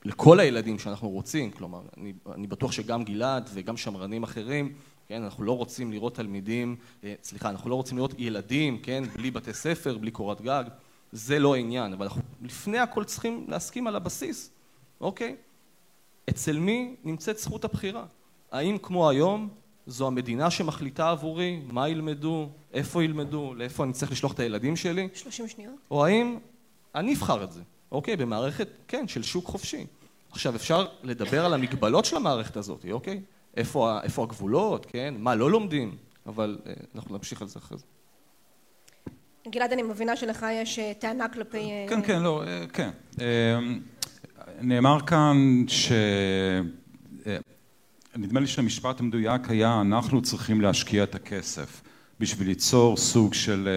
[0.05, 4.73] לכל הילדים שאנחנו רוצים, כלומר, אני, אני בטוח שגם גלעד וגם שמרנים אחרים,
[5.07, 6.75] כן, אנחנו לא רוצים לראות תלמידים,
[7.23, 10.63] סליחה, אנחנו לא רוצים לראות ילדים, כן, בלי בתי ספר, בלי קורת גג,
[11.11, 14.49] זה לא העניין, אבל אנחנו לפני הכל צריכים להסכים על הבסיס,
[15.01, 15.35] אוקיי?
[16.29, 18.05] אצל מי נמצאת זכות הבחירה?
[18.51, 19.49] האם כמו היום
[19.87, 25.07] זו המדינה שמחליטה עבורי מה ילמדו, איפה ילמדו, לאיפה אני צריך לשלוח את הילדים שלי?
[25.13, 25.75] 30 שניות.
[25.91, 26.37] או האם
[26.95, 27.61] אני אבחר את זה,
[27.95, 28.15] אוקיי?
[28.15, 29.85] במערכת, כן, של שוק חופשי.
[30.31, 33.21] עכשיו אפשר לדבר על המגבלות של המערכת הזאת, אוקיי?
[33.57, 35.13] איפה, איפה הגבולות, כן?
[35.17, 37.83] מה לא לומדים, אבל אה, אנחנו נמשיך על זה אחרי זה.
[39.49, 41.57] גלעד, אני מבינה שלך יש אה, טענה כלפי...
[41.57, 42.89] אה, כן, כן, לא, כן.
[44.61, 45.91] נאמר כאן ש...
[48.15, 51.81] נדמה לי שהמשפט המדויק היה אנחנו צריכים להשקיע את הכסף.
[52.19, 53.69] בשביל ליצור סוג של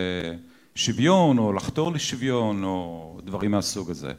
[0.78, 4.12] שוויון או לחתור לשוויון או דברים מהסוג הזה.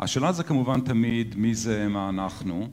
[0.00, 2.68] השאלה זה כמובן תמיד מי זה מה אנחנו,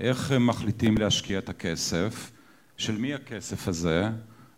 [0.00, 2.30] איך מחליטים להשקיע את הכסף,
[2.76, 4.08] של מי הכסף הזה,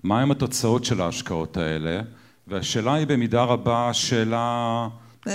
[0.03, 2.01] מהם התוצאות של ההשקעות האלה,
[2.47, 4.89] והשאלה היא במידה רבה שאלה,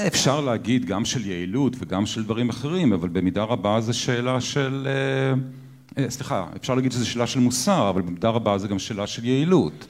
[0.08, 4.88] אפשר להגיד גם של יעילות וגם של דברים אחרים, אבל במידה רבה זו שאלה של,
[4.88, 9.08] אה, אה, סליחה, אפשר להגיד שזו שאלה של מוסר, אבל במידה רבה זו גם שאלה
[9.08, 9.88] של יעילות.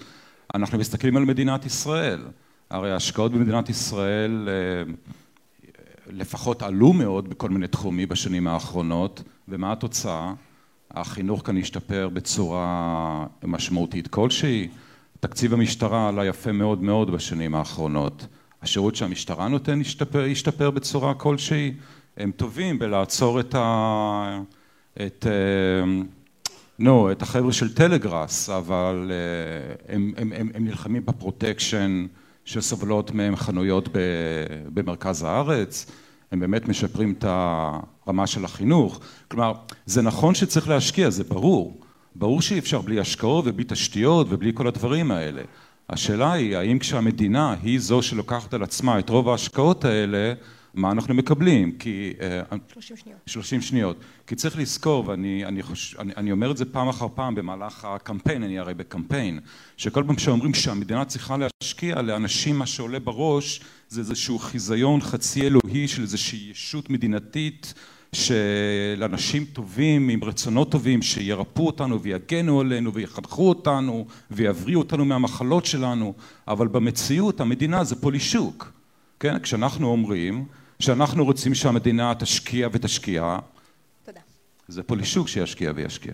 [0.56, 2.20] אנחנו מסתכלים על מדינת ישראל,
[2.70, 4.94] הרי ההשקעות במדינת ישראל אה,
[6.08, 10.34] לפחות עלו מאוד בכל מיני תחומים בשנים האחרונות, ומה התוצאה?
[10.92, 14.68] החינוך כאן השתפר בצורה משמעותית כלשהי,
[15.20, 18.28] תקציב המשטרה עלה יפה מאוד מאוד בשנים האחרונות,
[18.62, 21.74] השירות שהמשטרה נותן השתפר, השתפר בצורה כלשהי,
[22.18, 24.40] הם טובים בלעצור את ה...
[25.06, 25.26] את...
[26.80, 32.06] נו, את החבר'ה של טלגראס, אבל אה, הם, הם, הם, הם נלחמים בפרוטקשן
[32.46, 33.90] שסובלות מהם חנויות
[34.74, 35.92] במרכז הארץ,
[36.32, 39.54] הם באמת משפרים את הרמה של החינוך, כלומר
[39.86, 41.82] זה נכון שצריך להשקיע, זה ברור,
[42.16, 45.42] ברור שאי אפשר בלי השקעות ובלי תשתיות ובלי כל הדברים האלה,
[45.90, 50.34] השאלה היא האם כשהמדינה היא זו שלוקחת על עצמה את רוב ההשקעות האלה
[50.76, 52.14] מה אנחנו מקבלים, כי...
[52.74, 53.18] 30 שניות.
[53.26, 53.98] 30 שניות.
[54.28, 57.86] כי צריך לזכור, ואני אני חוש, אני, אני אומר את זה פעם אחר פעם במהלך
[57.86, 59.40] הקמפיין, אני הרי בקמפיין,
[59.78, 65.88] שכל פעם שאומרים שהמדינה צריכה להשקיע, לאנשים מה שעולה בראש זה איזשהו חיזיון חצי אלוהי
[65.88, 67.74] של איזושהי ישות מדינתית
[68.16, 75.66] של אנשים טובים עם רצונות טובים שירפאו אותנו ויגנו עלינו ויחנכו אותנו ויבריאו אותנו מהמחלות
[75.66, 76.14] שלנו
[76.48, 78.72] אבל במציאות המדינה זה פולישוק
[79.20, 80.46] כן כשאנחנו אומרים
[80.80, 83.38] שאנחנו רוצים שהמדינה תשקיע ותשקיע
[84.06, 84.22] תודה
[84.68, 86.14] זה פולישוק שישקיע וישקיע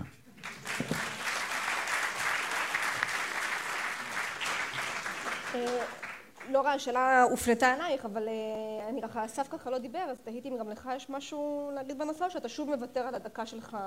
[6.52, 10.58] נורה, השאלה הופנתה אלייך, אבל uh, אני ככה, אסף ככה לא דיבר, אז תהיתי אם
[10.58, 13.78] גם לך יש משהו להגיד בנושא, או שאתה שוב מוותר על הדקה שלך.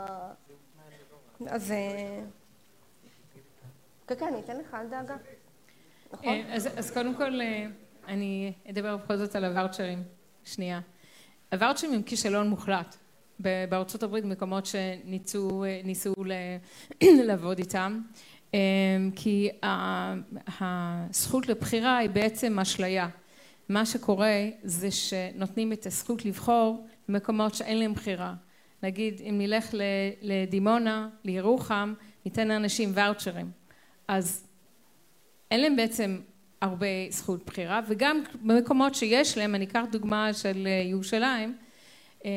[1.47, 1.73] אז...
[1.73, 2.21] אה,
[4.07, 5.17] כן, כן, אני אתן לך, אל דאגה.
[6.13, 6.29] נכון?
[6.29, 7.41] אה, אז, אז קודם כל,
[8.09, 10.03] אני אדבר בכל זאת על הוואוצ'רים.
[10.45, 10.81] שנייה.
[11.53, 12.97] הוואוצ'רים הם כישלון מוחלט.
[13.41, 15.65] בארצות הברית, מקומות שניסו
[17.27, 18.01] לעבוד איתם.
[18.55, 19.49] אמ, כי
[20.61, 23.09] הזכות לבחירה היא בעצם אשליה.
[23.69, 28.35] מה שקורה זה שנותנים את הזכות לבחור במקומות שאין להם בחירה.
[28.83, 29.75] נגיד אם נלך
[30.23, 33.51] לדימונה, לירוחם, ניתן לאנשים ואוצ'רים.
[34.09, 34.47] אז
[35.51, 36.19] אין להם בעצם
[36.65, 41.57] הרבה זכות בחירה וגם במקומות שיש להם, אני אקח דוגמה של ירושלים,
[42.25, 42.31] אמ,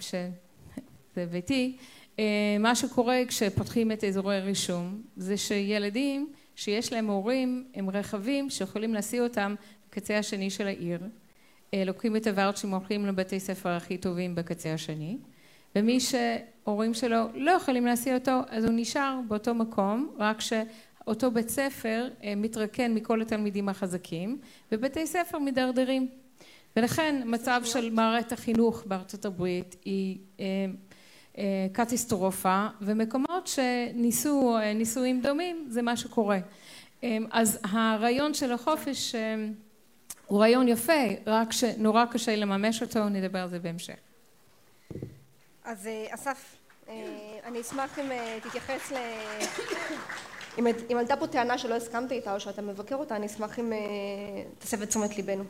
[0.00, 1.76] שזה ביתי,
[2.18, 8.94] אה, מה שקורה כשפותחים את אזורי הרישום זה שילדים שיש להם הורים הם רכבים שיכולים
[8.94, 9.54] להסיע אותם
[9.88, 11.00] בקצה השני של העיר
[11.74, 15.18] אה, לוקחים את הוואוצ'ים הולכים לבתי ספר הכי טובים בקצה השני
[15.76, 20.40] ומי שהורים שלו לא יכולים להסיע אותו אז הוא נשאר באותו מקום רק
[21.04, 24.38] שאותו בית ספר אה, מתרקן מכל התלמידים החזקים
[24.72, 26.08] ובתי ספר מדרדרים.
[26.76, 30.18] ולכן מצב של מערכת החינוך בארצות הברית היא
[31.38, 36.38] אה, קטיסטרופה ומקומות שניסו אה, ניסויים דומים זה מה שקורה.
[37.04, 39.14] אה, אז הרעיון של החופש
[40.26, 43.94] הוא רעיון יפה רק שנורא קשה לממש אותו נדבר על זה בהמשך.
[45.64, 46.56] אז אסף
[47.44, 48.10] אני אשמח אם
[48.42, 48.96] תתייחס ל...
[50.58, 53.72] אם עלתה פה טענה שלא הסכמת איתה או שאתה מבקר אותה אני אשמח אם
[54.58, 55.44] תסב את תשומת ליבנו.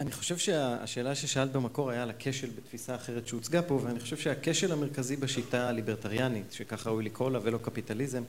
[0.00, 4.72] אני חושב שהשאלה ששאלת במקור היה על הכשל בתפיסה אחרת שהוצגה פה ואני חושב שהכשל
[4.72, 8.22] המרכזי בשיטה הליברטריאנית שככה ראוי לקרוא לה ולא קפיטליזם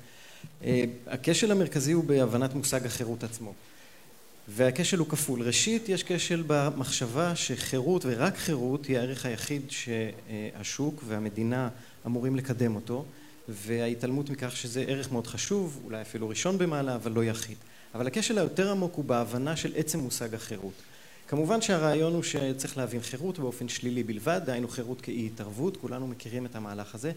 [0.64, 3.54] אה, הכשל המרכזי הוא בהבנת מושג החירות עצמו.
[4.48, 5.42] והכשל הוא כפול.
[5.42, 11.70] ראשית יש כשל במחשבה שחירות ורק חירות היא הערך היחיד שהשוק והמדינה
[12.06, 13.06] אמורים לקדם אותו
[13.50, 17.58] וההתעלמות מכך שזה ערך מאוד חשוב אולי אפילו ראשון במעלה אבל לא יחיד.
[17.96, 20.74] אבל הכשל היותר עמוק הוא בהבנה של עצם מושג החירות.
[21.28, 26.46] כמובן שהרעיון הוא שצריך להבין חירות באופן שלילי בלבד, דהיינו חירות כאי התערבות, כולנו מכירים
[26.46, 27.12] את המהלך הזה,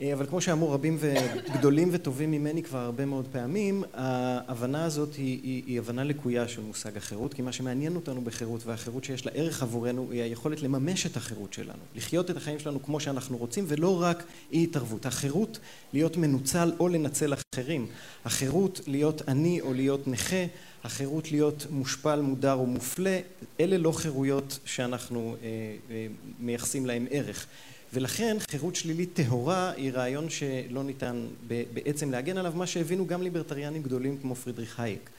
[0.00, 5.62] אבל כמו שאמרו רבים וגדולים וטובים ממני כבר הרבה מאוד פעמים, ההבנה הזאת היא, היא,
[5.66, 9.62] היא הבנה לקויה של מושג החירות, כי מה שמעניין אותנו בחירות והחירות שיש לה ערך
[9.62, 14.02] עבורנו היא היכולת לממש את החירות שלנו, לחיות את החיים שלנו כמו שאנחנו רוצים ולא
[14.02, 15.06] רק אי התערבות.
[15.06, 15.58] החירות
[15.92, 17.86] להיות מנוצל או לנצל אחרים,
[18.24, 20.44] החירות להיות עני או להיות נכה
[20.84, 23.18] החירות להיות מושפל, מודר או מופלה,
[23.60, 25.48] אלה לא חירויות שאנחנו אה,
[25.90, 26.06] אה,
[26.38, 27.46] מייחסים להם ערך.
[27.92, 31.26] ולכן חירות שלילית טהורה היא רעיון שלא ניתן
[31.72, 35.10] בעצם להגן עליו, מה שהבינו גם ליברטריאנים גדולים כמו פרידריך הייק.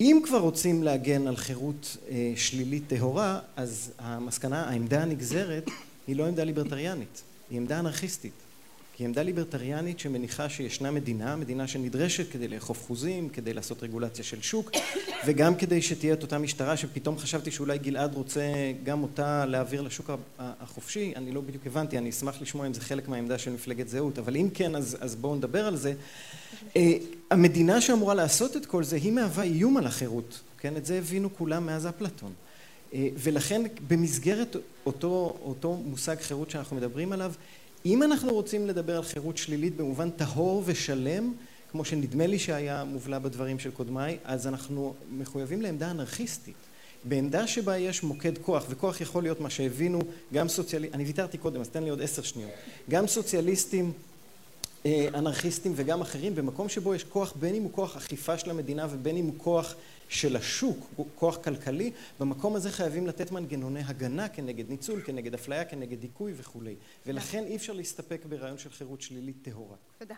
[0.00, 1.96] אם כבר רוצים להגן על חירות
[2.36, 5.64] שלילית טהורה, אז המסקנה, העמדה הנגזרת
[6.06, 8.45] היא לא עמדה ליברטריאנית, היא עמדה אנרכיסטית.
[8.98, 14.42] היא עמדה ליברטריאנית שמניחה שישנה מדינה, מדינה שנדרשת כדי לאכוף חוזים, כדי לעשות רגולציה של
[14.42, 14.70] שוק
[15.26, 18.42] וגם כדי שתהיה את אותה משטרה שפתאום חשבתי שאולי גלעד רוצה
[18.84, 23.08] גם אותה להעביר לשוק החופשי, אני לא בדיוק הבנתי, אני אשמח לשמוע אם זה חלק
[23.08, 25.94] מהעמדה של מפלגת זהות, אבל אם כן אז, אז בואו נדבר על זה.
[27.30, 30.76] המדינה שאמורה לעשות את כל זה היא מהווה איום על החירות, כן?
[30.76, 32.32] את זה הבינו כולם מאז אפלטון.
[32.94, 34.56] ולכן במסגרת
[34.86, 37.32] אותו, אותו מושג חירות שאנחנו מדברים עליו
[37.86, 41.32] אם אנחנו רוצים לדבר על חירות שלילית במובן טהור ושלם,
[41.70, 46.54] כמו שנדמה לי שהיה מובלע בדברים של קודמיי, אז אנחנו מחויבים לעמדה אנרכיסטית.
[47.04, 49.98] בעמדה שבה יש מוקד כוח, וכוח יכול להיות מה שהבינו
[50.32, 52.50] גם סוציאליסטים, אני ויתרתי קודם אז תן לי עוד עשר שניות,
[52.90, 53.92] גם סוציאליסטים
[54.86, 59.16] אנרכיסטים וגם אחרים, במקום שבו יש כוח בין אם הוא כוח אכיפה של המדינה ובין
[59.16, 59.74] אם הוא כוח
[60.08, 66.00] של השוק, כוח כלכלי, במקום הזה חייבים לתת מנגנוני הגנה כנגד ניצול, כנגד אפליה, כנגד
[66.00, 66.74] דיכוי וכולי.
[67.06, 69.76] ולכן אי אפשר להסתפק ברעיון של חירות שלילית טהורה.
[69.98, 70.14] תודה.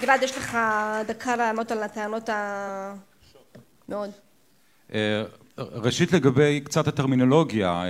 [0.00, 0.58] גלעד, יש לך
[1.06, 2.94] דקה לענות על הטענות ה...
[3.88, 4.10] מאוד.
[5.58, 7.84] ראשית לגבי קצת הטרמינולוגיה,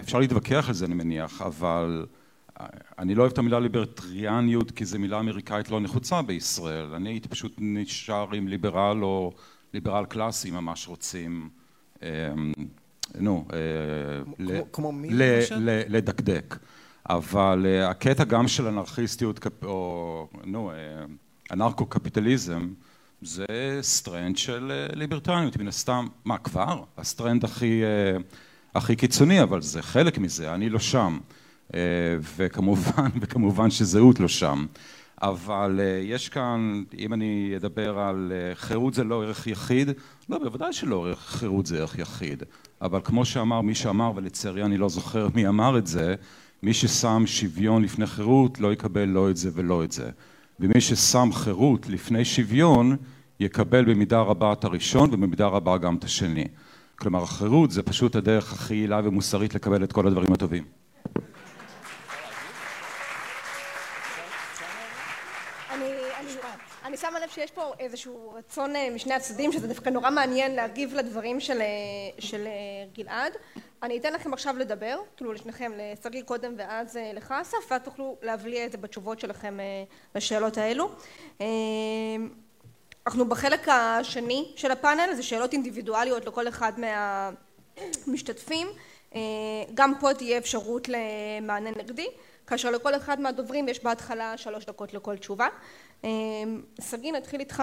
[0.00, 2.06] אפשר להתווכח על זה אני מניח, אבל
[2.98, 7.28] אני לא אוהב את המילה ליברטריאניות כי זו מילה אמריקאית לא נחוצה בישראל, אני הייתי
[7.28, 9.32] פשוט נשאר עם ליברל או
[9.74, 11.48] ליברל קלאסי ממש רוצים,
[13.14, 13.48] נו,
[15.88, 16.58] לדקדק,
[17.10, 20.72] אבל הקטע גם של אנרכיסטיות או נו,
[21.52, 22.68] אנרכו קפיטליזם
[23.22, 23.46] זה
[23.80, 26.82] strand של ליברטריאניות מן הסתם, מה כבר?
[26.96, 27.44] ה strand
[28.74, 31.18] הכי קיצוני אבל זה חלק מזה, אני לא שם
[32.36, 34.66] וכמובן, וכמובן שזהות לא שם.
[35.22, 39.90] אבל יש כאן, אם אני אדבר על חירות זה לא ערך יחיד,
[40.28, 42.42] לא, בוודאי שלא חירות זה ערך יחיד.
[42.82, 46.14] אבל כמו שאמר מי שאמר, ולצערי אני לא זוכר מי אמר את זה,
[46.62, 50.10] מי ששם שוויון לפני חירות לא יקבל לא את זה ולא את זה.
[50.60, 52.96] ומי ששם חירות לפני שוויון
[53.40, 56.44] יקבל במידה רבה את הראשון ובמידה רבה גם את השני.
[56.96, 60.64] כלומר החירות זה פשוט הדרך הכי יעילה ומוסרית לקבל את כל הדברים הטובים.
[66.96, 71.40] אני שמה לב שיש פה איזשהו רצון משני הצדדים שזה דווקא נורא מעניין להגיב לדברים
[72.18, 72.48] של
[72.92, 73.32] גלעד.
[73.82, 78.66] אני אתן לכם עכשיו לדבר, כאילו לשניכם, לשגיא קודם ואז לך אסף ואז תוכלו להבליע
[78.66, 79.58] את זה בתשובות שלכם
[80.14, 80.90] לשאלות האלו.
[83.06, 86.72] אנחנו בחלק השני של הפאנל, זה שאלות אינדיבידואליות לכל אחד
[88.06, 88.68] מהמשתתפים.
[89.74, 92.08] גם פה תהיה אפשרות למענה נגדי.
[92.46, 95.48] כאשר לכל אחד מהדוברים יש בהתחלה שלוש דקות לכל תשובה.
[96.80, 97.62] שגיא נתחיל איתך.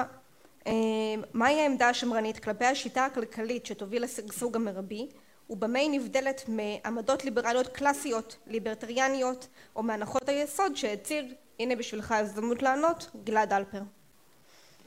[1.34, 5.08] מהי העמדה השמרנית כלפי השיטה הכלכלית שתוביל לשגשוג המרבי
[5.50, 11.26] ובמה היא נבדלת מעמדות ליברליות קלאסיות ליברטריאניות או מהנחות היסוד שהציג
[11.60, 13.82] הנה בשבילך הזדמנות לענות גלעד אלפר.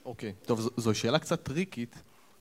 [0.04, 1.94] אוקיי טוב זו שאלה קצת טריקית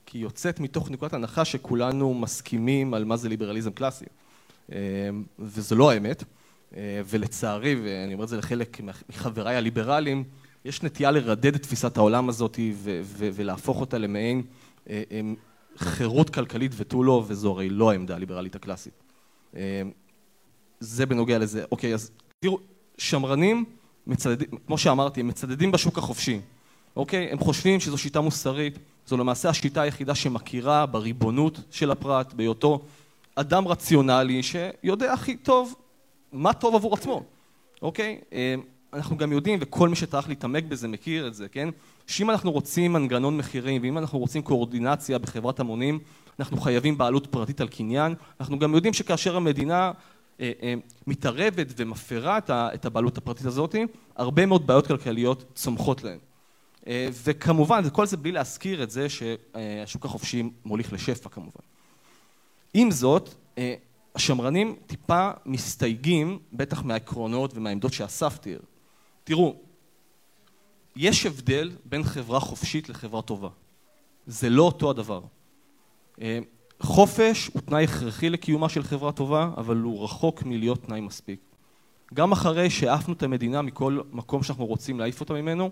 [0.06, 4.04] כי היא יוצאת מתוך נקודת הנחה שכולנו מסכימים על מה זה ליברליזם קלאסי
[5.38, 6.22] וזו לא האמת
[6.78, 10.24] ולצערי ואני אומר את זה לחלק מחבריי הליברליים
[10.66, 12.58] יש נטייה לרדד את תפיסת העולם הזאת
[13.18, 14.42] ולהפוך אותה למעין
[15.76, 19.02] חירות כלכלית ותו לא וזו הרי לא העמדה הליברלית הקלאסית.
[20.80, 21.64] זה בנוגע לזה.
[21.70, 22.58] אוקיי אז תראו
[22.98, 23.64] שמרנים
[24.06, 26.40] מצדדים כמו שאמרתי הם מצדדים בשוק החופשי
[26.96, 32.82] אוקיי הם חושבים שזו שיטה מוסרית זו למעשה השיטה היחידה שמכירה בריבונות של הפרט בהיותו
[33.34, 35.74] אדם רציונלי שיודע הכי טוב
[36.32, 37.22] מה טוב עבור עצמו
[37.82, 38.20] אוקיי
[38.92, 41.68] אנחנו גם יודעים וכל מי שטרח להתעמק בזה מכיר את זה כן?
[42.06, 45.98] שאם אנחנו רוצים מנגנון מחירים ואם אנחנו רוצים קואורדינציה בחברת המונים
[46.40, 48.14] אנחנו חייבים בעלות פרטית על קניין.
[48.40, 49.92] אנחנו גם יודעים שכאשר המדינה
[51.06, 53.74] מתערבת ומפרה את הבעלות הפרטית הזאת
[54.16, 56.18] הרבה מאוד בעיות כלכליות צומחות להן.
[57.24, 61.60] וכמובן וכל זה בלי להזכיר את זה שהשוק החופשי מוליך לשפע כמובן.
[62.74, 63.34] עם זאת
[64.14, 68.60] השמרנים טיפה מסתייגים בטח מהעקרונות ומהעמדות שאסף תיאר
[69.26, 69.54] תראו
[70.96, 73.48] יש הבדל בין חברה חופשית לחברה טובה.
[74.26, 75.20] זה לא אותו הדבר.
[76.80, 81.40] חופש הוא תנאי הכרחי לקיומה של חברה טובה אבל הוא רחוק מלהיות תנאי מספיק.
[82.14, 85.70] גם אחרי שהעפנו את המדינה מכל מקום שאנחנו רוצים להעיף אותה ממנו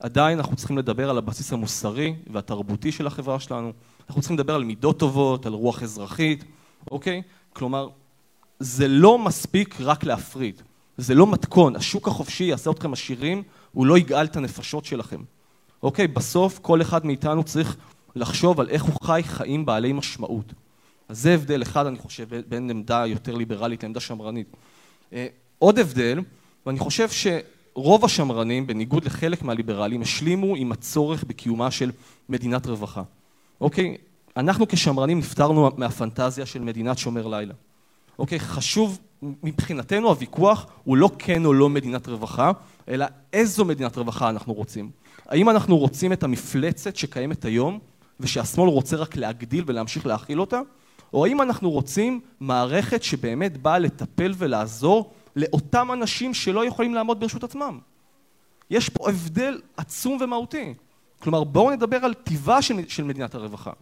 [0.00, 3.72] עדיין אנחנו צריכים לדבר על הבסיס המוסרי והתרבותי של החברה שלנו,
[4.08, 6.44] אנחנו צריכים לדבר על מידות טובות, על רוח אזרחית,
[6.90, 7.22] אוקיי?
[7.52, 7.88] כלומר,
[8.58, 10.62] זה לא מספיק רק להפריד,
[10.96, 13.42] זה לא מתכון, השוק החופשי יעשה אתכם עשירים,
[13.72, 15.20] הוא לא יגאל את הנפשות שלכם.
[15.82, 16.06] אוקיי?
[16.06, 17.76] בסוף כל אחד מאיתנו צריך
[18.16, 20.52] לחשוב על איך הוא חי חיים בעלי משמעות.
[21.08, 24.46] אז זה הבדל אחד, אני חושב, בין עמדה יותר ליברלית לעמדה שמרנית.
[25.12, 25.26] אה,
[25.58, 26.20] עוד הבדל,
[26.66, 31.90] ואני חושב שרוב השמרנים, בניגוד לחלק מהליברלים, השלימו עם הצורך בקיומה של
[32.28, 33.02] מדינת רווחה.
[33.60, 33.96] אוקיי?
[34.36, 37.54] אנחנו כשמרנים נפטרנו מהפנטזיה של מדינת שומר לילה.
[38.18, 38.40] אוקיי?
[38.40, 38.98] חשוב,
[39.42, 42.52] מבחינתנו הוויכוח הוא לא כן או לא מדינת רווחה,
[42.88, 44.90] אלא איזו מדינת רווחה אנחנו רוצים.
[45.26, 47.78] האם אנחנו רוצים את המפלצת שקיימת היום,
[48.20, 50.60] ושהשמאל רוצה רק להגדיל ולהמשיך להכיל אותה,
[51.12, 57.44] או האם אנחנו רוצים מערכת שבאמת באה לטפל ולעזור לאותם אנשים שלא יכולים לעמוד ברשות
[57.44, 57.78] עצמם.
[58.70, 60.74] יש פה הבדל עצום ומהותי.
[61.18, 63.72] כלומר, בואו נדבר על טיבה של, של מדינת הרווחה.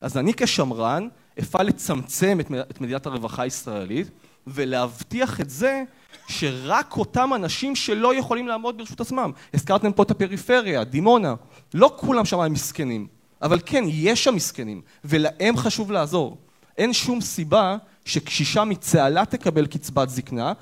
[0.00, 4.10] אז אני כשמרן אפעל לצמצם את, את מדינת הרווחה הישראלית
[4.46, 5.82] ולהבטיח את זה
[6.28, 9.30] שרק אותם אנשים שלא יכולים לעמוד ברשות עצמם.
[9.54, 11.34] הזכרתם פה את הפריפריה, דימונה.
[11.74, 13.06] לא כולם שם הם מסכנים,
[13.42, 16.36] אבל כן, יש שם מסכנים, ולהם חשוב לעזור.
[16.78, 20.52] אין שום סיבה שקשישה מצהלה תקבל קצבת זקנה,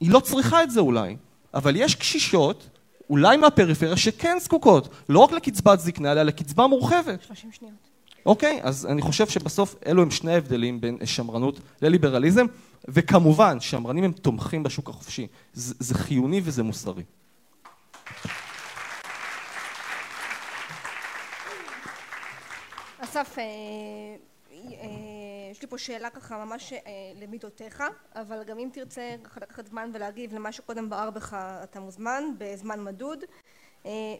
[0.00, 1.16] היא לא צריכה את זה אולי,
[1.54, 2.68] אבל יש קשישות,
[3.10, 7.22] אולי מהפריפריה, שכן זקוקות, לא רק לקצבת זקנה, אלא לקצבה מורחבת.
[7.22, 7.72] 30 שניות.
[8.26, 8.60] אוקיי?
[8.62, 12.46] אז אני חושב שבסוף אלו הם שני ההבדלים בין שמרנות לליברליזם,
[12.88, 15.26] וכמובן, שמרנים הם תומכים בשוק החופשי.
[15.52, 17.02] זה, זה חיוני וזה מוסרי.
[22.98, 23.44] אסף, אה,
[24.52, 24.88] אה,
[25.50, 26.78] יש לי פה שאלה ככה ממש אה,
[27.20, 27.82] למידותיך,
[28.14, 33.24] אבל גם אם תרצה לקחת זמן ולהגיב למה שקודם בער בך, אתה מוזמן, בזמן מדוד.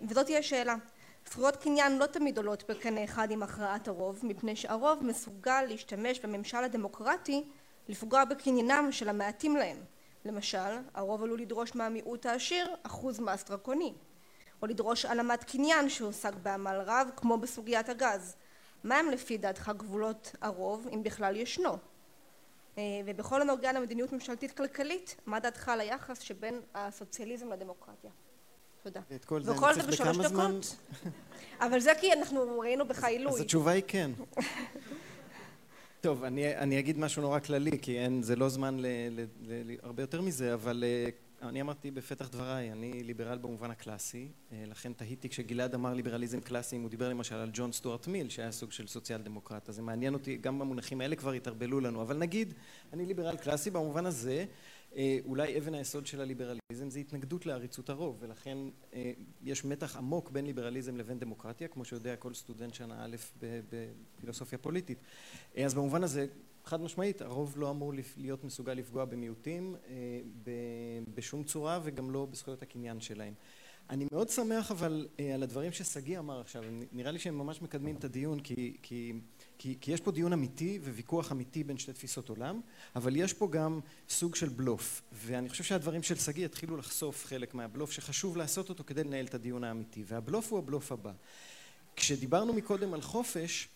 [0.08, 0.74] וזאת תהיה שאלה.
[1.30, 6.56] זכויות קניין לא תמיד עולות בקנה אחד עם הכרעת הרוב, מפני שהרוב מסוגל להשתמש בממשל
[6.56, 7.44] הדמוקרטי
[7.88, 9.76] לפגוע בקניינם של המעטים להם.
[10.24, 13.94] למשל, הרוב עלול לדרוש מהמיעוט העשיר אחוז מס דרקוני,
[14.62, 18.36] או לדרוש העלמת קניין שהושג בעמל רב, כמו בסוגיית הגז.
[18.84, 21.76] מהם לפי דעתך גבולות הרוב, אם בכלל ישנו?
[22.78, 28.10] אה, ובכל הנוגע למדיניות ממשלתית כלכלית, מה דעתך על היחס שבין הסוציאליזם לדמוקרטיה?
[28.82, 29.00] תודה.
[29.14, 29.60] את כל זה אני
[29.96, 30.58] צריך בכמה זמן?
[31.60, 33.34] אבל זה כי אנחנו ראינו בך עילוי.
[33.34, 34.10] אז התשובה היא כן.
[36.02, 38.76] טוב, אני, אני אגיד משהו נורא כללי, כי אין, זה לא זמן
[39.40, 44.92] להרבה יותר מזה, אבל אה, אני אמרתי בפתח דבריי, אני ליברל במובן הקלאסי, אה, לכן
[44.92, 48.72] תהיתי כשגלעד אמר ליברליזם קלאסי, אם הוא דיבר למשל על ג'ון סטוארט מיל, שהיה סוג
[48.72, 52.54] של סוציאל דמוקרט, אז זה מעניין אותי, גם במונחים האלה כבר התערבלו לנו, אבל נגיד,
[52.92, 54.44] אני ליברל קלאסי במובן הזה,
[55.24, 58.58] אולי אבן היסוד של הליברליזם זה התנגדות לעריצות הרוב, ולכן
[58.94, 59.12] אה,
[59.42, 63.16] יש מתח עמוק בין ליברליזם לבין דמוקרטיה, כמו שיודע כל סטודנט שנה א'
[64.20, 64.98] בפילוסופיה פוליטית.
[65.56, 66.26] אז במובן הזה
[66.64, 70.20] חד משמעית, הרוב לא אמור להיות מסוגל לפגוע במיעוטים אה,
[71.14, 73.34] בשום צורה וגם לא בזכויות הקניין שלהם.
[73.90, 76.62] אני מאוד שמח אבל אה, על הדברים ששגיא אמר עכשיו,
[76.92, 78.72] נראה לי שהם ממש מקדמים את הדיון כי,
[79.62, 82.60] כי, כי, יש פה דיון אמיתי וויכוח אמיתי בין שתי תפיסות עולם,
[82.96, 87.54] אבל יש פה גם סוג של בלוף, ואני חושב שהדברים של שגיא התחילו לחשוף חלק
[87.54, 91.12] מהבלוף שחשוב לעשות אותו כדי לנהל את הדיון האמיתי, והבלוף הוא הבלוף הבא.
[91.96, 93.68] כשדיברנו מקודם על חופש,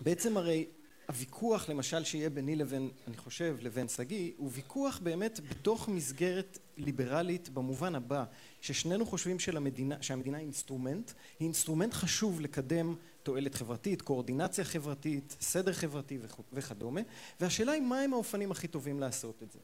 [0.00, 0.66] בעצם הרי
[1.06, 7.48] הוויכוח למשל שיהיה ביני לבין, אני חושב, לבין שגיא, הוא ויכוח באמת בתוך מסגרת ליברלית
[7.48, 8.24] במובן הבא,
[8.60, 12.94] ששנינו חושבים שלמדינה, שהמדינה היא אינסטרומנט, היא אינסטרומנט חשוב לקדם
[13.24, 16.18] תועלת חברתית, קואורדינציה חברתית, סדר חברתי
[16.52, 17.00] וכדומה,
[17.40, 19.58] והשאלה היא מהם האופנים הכי טובים לעשות את זה.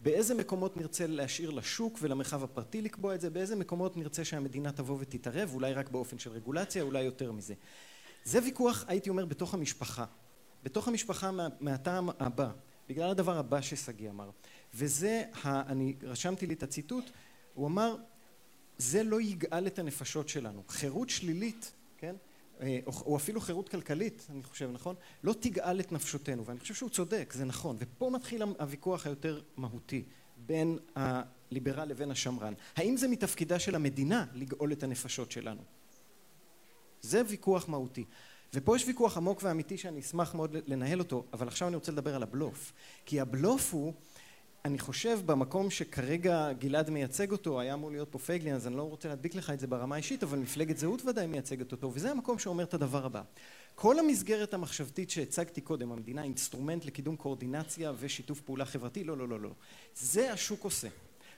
[0.00, 4.96] באיזה מקומות נרצה להשאיר לשוק ולמרחב הפרטי לקבוע את זה, באיזה מקומות נרצה שהמדינה תבוא
[5.00, 7.54] ותתערב, אולי רק באופן של רגולציה, אולי יותר מזה.
[8.24, 10.04] זה ויכוח, הייתי אומר, בתוך המשפחה.
[10.62, 12.50] בתוך המשפחה מה, מהטעם הבא,
[12.88, 14.30] בגלל הדבר הבא ששגיא אמר,
[14.74, 17.04] וזה, ה, אני רשמתי לי את הציטוט,
[17.54, 17.96] הוא אמר,
[18.78, 20.62] זה לא יגאל את הנפשות שלנו.
[20.68, 21.72] חירות שלילית,
[22.86, 24.94] או, או אפילו חירות כלכלית, אני חושב, נכון?
[25.24, 27.76] לא תגאל את נפשותנו, ואני חושב שהוא צודק, זה נכון.
[27.78, 30.04] ופה מתחיל הוויכוח היותר מהותי
[30.36, 32.54] בין הליברל לבין השמרן.
[32.76, 35.62] האם זה מתפקידה של המדינה לגאול את הנפשות שלנו?
[37.02, 38.04] זה ויכוח מהותי.
[38.54, 42.14] ופה יש ויכוח עמוק ואמיתי שאני אשמח מאוד לנהל אותו, אבל עכשיו אני רוצה לדבר
[42.14, 42.72] על הבלוף.
[43.06, 43.92] כי הבלוף הוא,
[44.64, 48.82] אני חושב במקום שכרגע גלעד מייצג אותו, היה אמור להיות פה פייגלין, אז אני לא
[48.82, 52.38] רוצה להדביק לך את זה ברמה האישית, אבל מפלגת זהות ודאי מייצגת אותו, וזה המקום
[52.38, 53.22] שאומר את הדבר הבא.
[53.74, 59.40] כל המסגרת המחשבתית שהצגתי קודם, המדינה אינסטרומנט לקידום קואורדינציה ושיתוף פעולה חברתי, לא, לא, לא,
[59.40, 59.50] לא.
[59.94, 60.88] זה השוק עושה.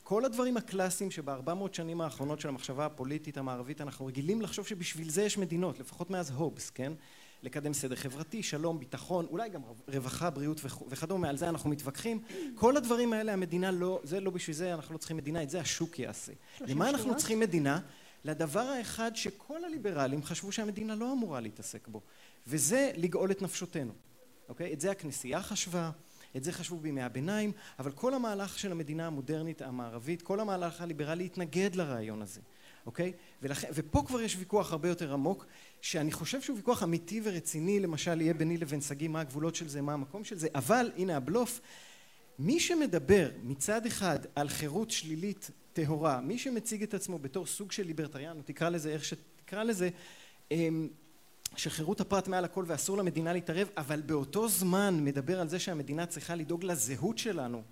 [0.02, 5.10] כל הדברים הקלאסיים שבארבע מאות שנים האחרונות של המחשבה הפוליטית המערבית אנחנו רגילים לחשוב שבשביל
[5.10, 6.92] זה יש מדינות לפחות מאז הובס כן
[7.45, 11.28] לקדם סדר חברתי שלום ביטחון אולי גם רווחה בריאות וכדומה.
[11.28, 12.22] על זה אנחנו מתווכחים.
[12.55, 15.61] כל הדברים האלה המדינה לא זה לא בשביל זה אנחנו לא צריכים מדינה את זה
[15.61, 16.32] השוק יעשה.
[16.61, 17.80] למה אנחנו צריכים מדינה?
[18.24, 22.01] לדבר האחד שכל הליברלים חשבו שהמדינה לא אמורה להתעסק בו
[22.47, 23.92] וזה לגאול את נפשותנו
[24.49, 24.72] אוקיי?
[24.72, 25.90] את זה הכנסייה חשבה
[26.36, 31.24] את זה חשבו בימי הביניים אבל כל המהלך של המדינה המודרנית המערבית כל המהלך הליברלי
[31.24, 32.40] התנגד לרעיון הזה
[32.87, 33.12] אוקיי?
[33.43, 35.47] ולכן ופה כבר יש ויכוח הרבה יותר עמוק
[35.80, 39.82] שאני חושב שהוא ויכוח אמיתי ורציני למשל יהיה ביני לבין שגיא מה הגבולות של זה
[39.82, 41.61] מה המקום של זה אבל הנה הבלוף
[42.39, 47.87] מי שמדבר מצד אחד על חירות שלילית טהורה מי שמציג את עצמו בתור סוג של
[47.87, 49.89] ליברטריאן תקרא לזה איך שתקרא לזה
[50.51, 50.89] אמ,
[51.57, 56.35] שחירות הפרט מעל הכל ואסור למדינה להתערב אבל באותו זמן מדבר על זה שהמדינה צריכה
[56.35, 57.62] לדאוג לזהות שלנו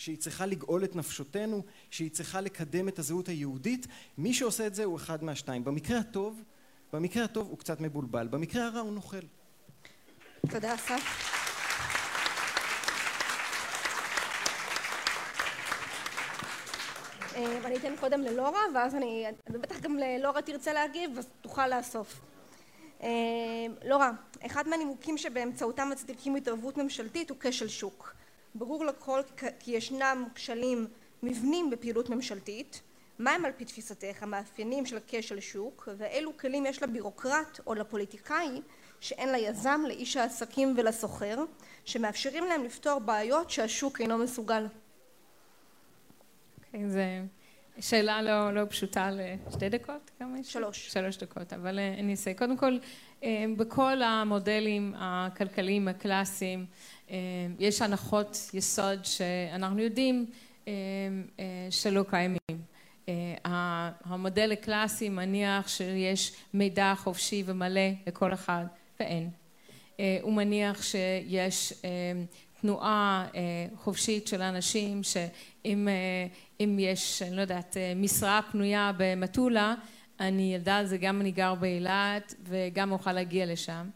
[0.00, 3.86] שהיא צריכה לגאול את נפשותנו שהיא צריכה לקדם את הזהות היהודית
[4.18, 6.42] מי שעושה את זה הוא אחד מהשתיים במקרה הטוב
[6.92, 9.20] במקרה הטוב הוא קצת מבולבל במקרה הרע הוא נוכל.
[10.50, 11.00] תודה אסף.
[17.36, 22.20] אה, ואני אתן קודם ללורה ואז אני בטח גם ללורה תרצה להגיב אז תוכל לאסוף.
[23.02, 23.08] אה,
[23.84, 24.10] לורה
[24.46, 28.19] אחד מהנימוקים שבאמצעותם מצדיקים התערבות ממשלתית הוא כשל שוק
[28.54, 29.20] ברור לכל
[29.58, 30.86] כי ישנם כשלים
[31.22, 32.82] מבנים בפעילות ממשלתית
[33.18, 38.62] מהם על פי תפיסתך המאפיינים של כשל שוק ואילו כלים יש לבירוקרט או לפוליטיקאי
[39.00, 41.38] שאין ליזם לאיש העסקים ולסוחר
[41.84, 44.66] שמאפשרים להם לפתור בעיות שהשוק אינו מסוגל
[46.72, 47.22] כן, זה
[47.80, 50.52] שאלה לא, לא פשוטה לשתי דקות, כמה יש?
[50.52, 50.88] שלוש.
[50.88, 52.34] שלוש דקות, אבל אה, אני אעשה.
[52.34, 52.78] קודם כל,
[53.22, 56.66] אה, בכל המודלים הכלכליים הקלאסיים
[57.58, 60.26] יש הנחות יסוד שאנחנו יודעים
[61.70, 62.38] שלא קיימים.
[64.04, 68.64] המודל הקלאסי מניח שיש מידע חופשי ומלא לכל אחד,
[69.00, 69.30] ואין.
[70.22, 71.72] הוא מניח שיש
[72.60, 73.26] תנועה
[73.76, 75.88] חופשית של אנשים שאם
[76.78, 79.74] יש, אני לא יודעת, משרה פנויה במטולה,
[80.20, 83.90] אני יודעת זה גם אני גר באילת וגם אוכל להגיע לשם.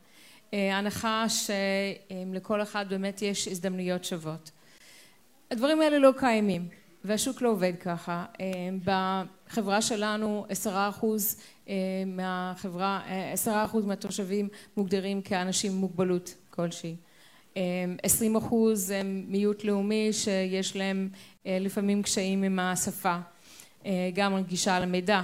[0.55, 4.51] ההנחה שלכל אחד באמת יש הזדמנויות שוות.
[5.51, 6.69] הדברים האלה לא קיימים
[7.05, 8.25] והשוק לא עובד ככה.
[8.85, 11.41] בחברה שלנו עשרה אחוז
[12.07, 13.01] מהחברה,
[13.33, 16.97] עשרה אחוז מהתושבים מוגדרים כאנשים עם מוגבלות כלשהי.
[18.03, 21.09] עשרים אחוז הם מיעוט לאומי שיש להם
[21.47, 23.17] לפעמים קשיים עם השפה,
[24.15, 25.23] גם על גישה למידע.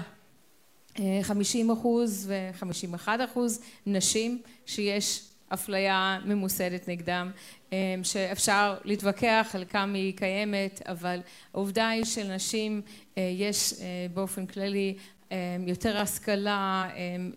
[1.23, 7.31] חמישים אחוז וחמישים ואחד אחוז נשים שיש אפליה ממוסדת נגדם
[8.03, 11.21] שאפשר להתווכח כמה היא קיימת אבל
[11.55, 12.83] העובדה היא שלנשים
[13.17, 13.75] יש
[14.15, 14.97] באופן כללי
[15.67, 16.89] יותר השכלה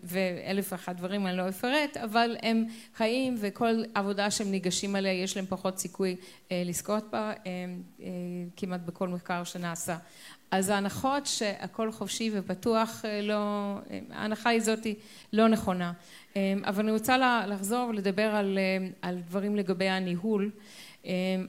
[0.04, 2.64] ואלף ואחת דברים אני לא אפרט אבל הם
[2.96, 6.16] חיים וכל עבודה שהם ניגשים עליה יש להם פחות סיכוי
[6.50, 7.32] לזכות בה
[8.56, 9.96] כמעט בכל מחקר שנעשה
[10.50, 13.74] אז ההנחות שהכל חופשי ופתוח לא
[14.10, 14.94] ההנחה היא זאתי
[15.32, 15.92] לא נכונה.
[16.64, 18.58] אבל אני רוצה לחזור ולדבר על,
[19.02, 20.50] על דברים לגבי הניהול.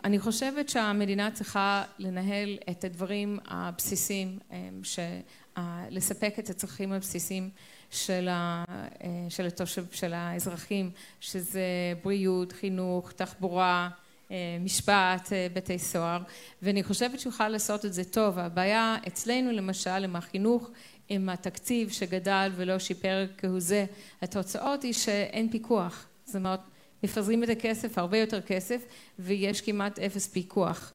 [0.04, 4.40] אני חושבת שהמדינה צריכה לנהל את הדברים הבסיסיים
[5.90, 7.50] לספק את הצרכים הבסיסיים
[7.92, 8.64] של, ה,
[9.30, 11.64] של, התושב, של האזרחים שזה
[12.04, 13.90] בריאות, חינוך, תחבורה,
[14.60, 16.22] משפט, בתי סוהר
[16.62, 18.40] ואני חושבת שיוכל לעשות את זה טוב.
[18.40, 20.70] הבעיה אצלנו למשל עם החינוך
[21.10, 23.86] עם התקציב שגדל ולא שיפר כהוא זה
[24.22, 26.06] התוצאות היא שאין פיקוח.
[26.26, 26.60] זאת אומרת
[27.04, 28.86] מפזרים את הכסף הרבה יותר כסף
[29.20, 30.94] ויש כמעט אפס פיקוח.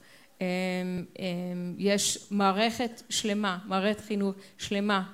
[1.78, 5.10] יש מערכת שלמה, מערכת חינוך שלמה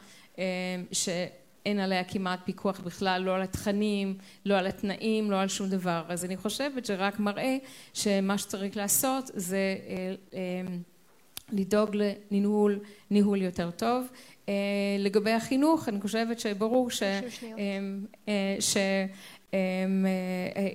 [1.66, 4.14] שאין עליה כמעט פיקוח בכלל, לא על התכנים,
[4.44, 6.02] לא על התנאים, לא על שום דבר.
[6.08, 7.56] אז אני חושבת שרק מראה
[7.94, 9.76] שמה שצריך לעשות זה
[11.52, 11.96] לדאוג
[12.30, 12.78] לניהול,
[13.10, 14.06] ניהול יותר טוב.
[14.98, 17.02] לגבי החינוך אני חושבת שברור ש...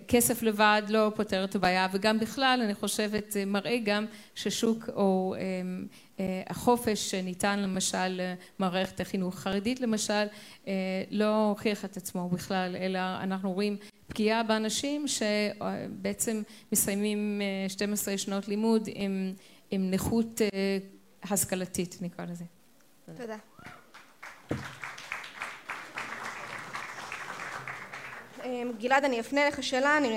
[0.08, 5.36] כסף לבד לא פותר את הבעיה וגם בכלל אני חושבת מראה גם ששוק או
[6.48, 8.22] החופש שניתן למשל
[8.60, 10.26] מערכת החינוך החרדית למשל
[11.12, 16.42] לא הוכיח את עצמו בכלל אלא אנחנו רואים פגיעה באנשים שבעצם
[16.72, 19.34] מסיימים 12 שנות לימוד עם,
[19.72, 20.42] עם נכות
[21.24, 22.46] השכלתית נקרא לזה.
[23.18, 23.38] תודה.
[28.80, 30.10] גלעד אני אפנה לך שאלה אני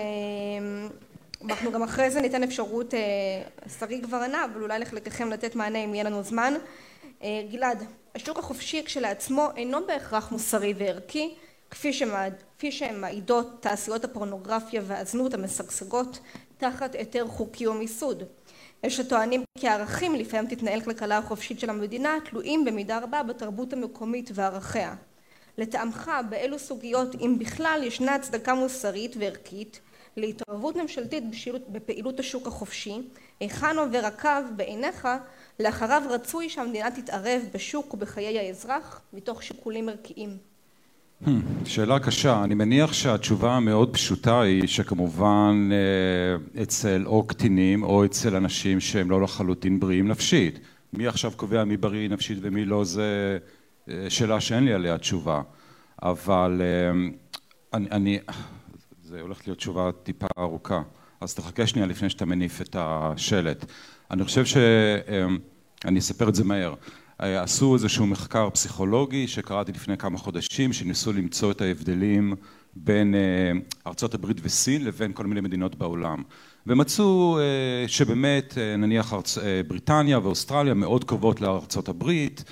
[1.45, 2.95] אנחנו גם אחרי זה ניתן אפשרות,
[3.79, 6.55] שרי כבר ענה, אבל אולי לחלקכם לתת מענה אם יהיה לנו זמן.
[7.51, 7.85] גלעד,
[8.15, 11.35] השוק החופשי כשלעצמו אינו בהכרח מוסרי וערכי,
[11.71, 16.19] כפי, שמעד, כפי שהן מעידות תעשיות הפורנוגרפיה והזנות המשגשגות
[16.59, 18.23] תחת היתר חוקי או מיסוד.
[18.83, 24.31] יש הטוענים כי הערכים לפעמים תתנהל כלכלה החופשית של המדינה תלויים במידה רבה בתרבות המקומית
[24.35, 24.95] וערכיה.
[25.59, 29.81] לטעמך באילו סוגיות אם בכלל ישנה הצדקה מוסרית וערכית
[30.17, 31.25] להתערבות ממשלתית
[31.69, 32.99] בפעילות השוק החופשי,
[33.41, 35.09] היכן עובר הקו בעיניך
[35.61, 40.37] לאחריו רצוי שהמדינה תתערב בשוק ובחיי האזרח מתוך שיקולים ערכיים?
[41.25, 41.29] Hmm,
[41.65, 42.45] שאלה קשה.
[42.45, 49.11] אני מניח שהתשובה המאוד פשוטה היא שכמובן אה, אצל או קטינים או אצל אנשים שהם
[49.11, 50.59] לא לחלוטין בריאים נפשית.
[50.93, 53.39] מי עכשיו קובע מי בריא נפשית ומי לא זה
[53.89, 55.43] אה, שאלה שאין לי עליה תשובה.
[56.03, 56.91] אבל אה,
[57.75, 58.19] אני, אני,
[59.15, 60.83] זה הולך להיות תשובה טיפה ארוכה.
[61.21, 63.65] אז תחכה שנייה לפני שאתה מניף את השלט.
[64.11, 64.57] אני חושב ש...
[65.85, 66.75] אני אספר את זה מהר.
[67.19, 72.35] עשו איזשהו מחקר פסיכולוגי שקראתי לפני כמה חודשים שניסו למצוא את ההבדלים
[72.77, 73.53] בין אה,
[74.15, 76.23] הברית וסין לבין כל מיני מדינות בעולם
[76.67, 79.13] ומצאו אה, שבאמת אה, נניח
[79.69, 81.41] בריטניה ואוסטרליה מאוד קרובות
[81.89, 82.45] הברית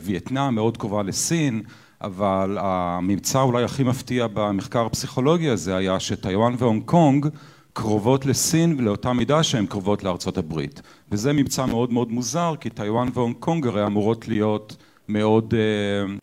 [0.00, 1.62] וייטנאם מאוד קרובה לסין
[2.00, 7.26] אבל הממצא אולי הכי מפתיע במחקר הפסיכולוגי הזה היה שטיואן והונג קונג
[7.72, 10.82] קרובות לסין ולאותה מידה שהן קרובות לארצות הברית.
[11.12, 14.76] וזה ממצא מאוד מאוד מוזר כי טיואן והונג קונג הרי אמורות להיות
[15.08, 16.14] מאוד אה,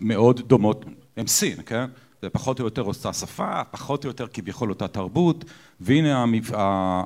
[0.00, 0.84] מאוד דומות,
[1.16, 1.84] הם סין, כן?
[2.22, 5.44] זה פחות או יותר אותה שפה, פחות או יותר כביכול אותה תרבות.
[5.80, 6.24] והנה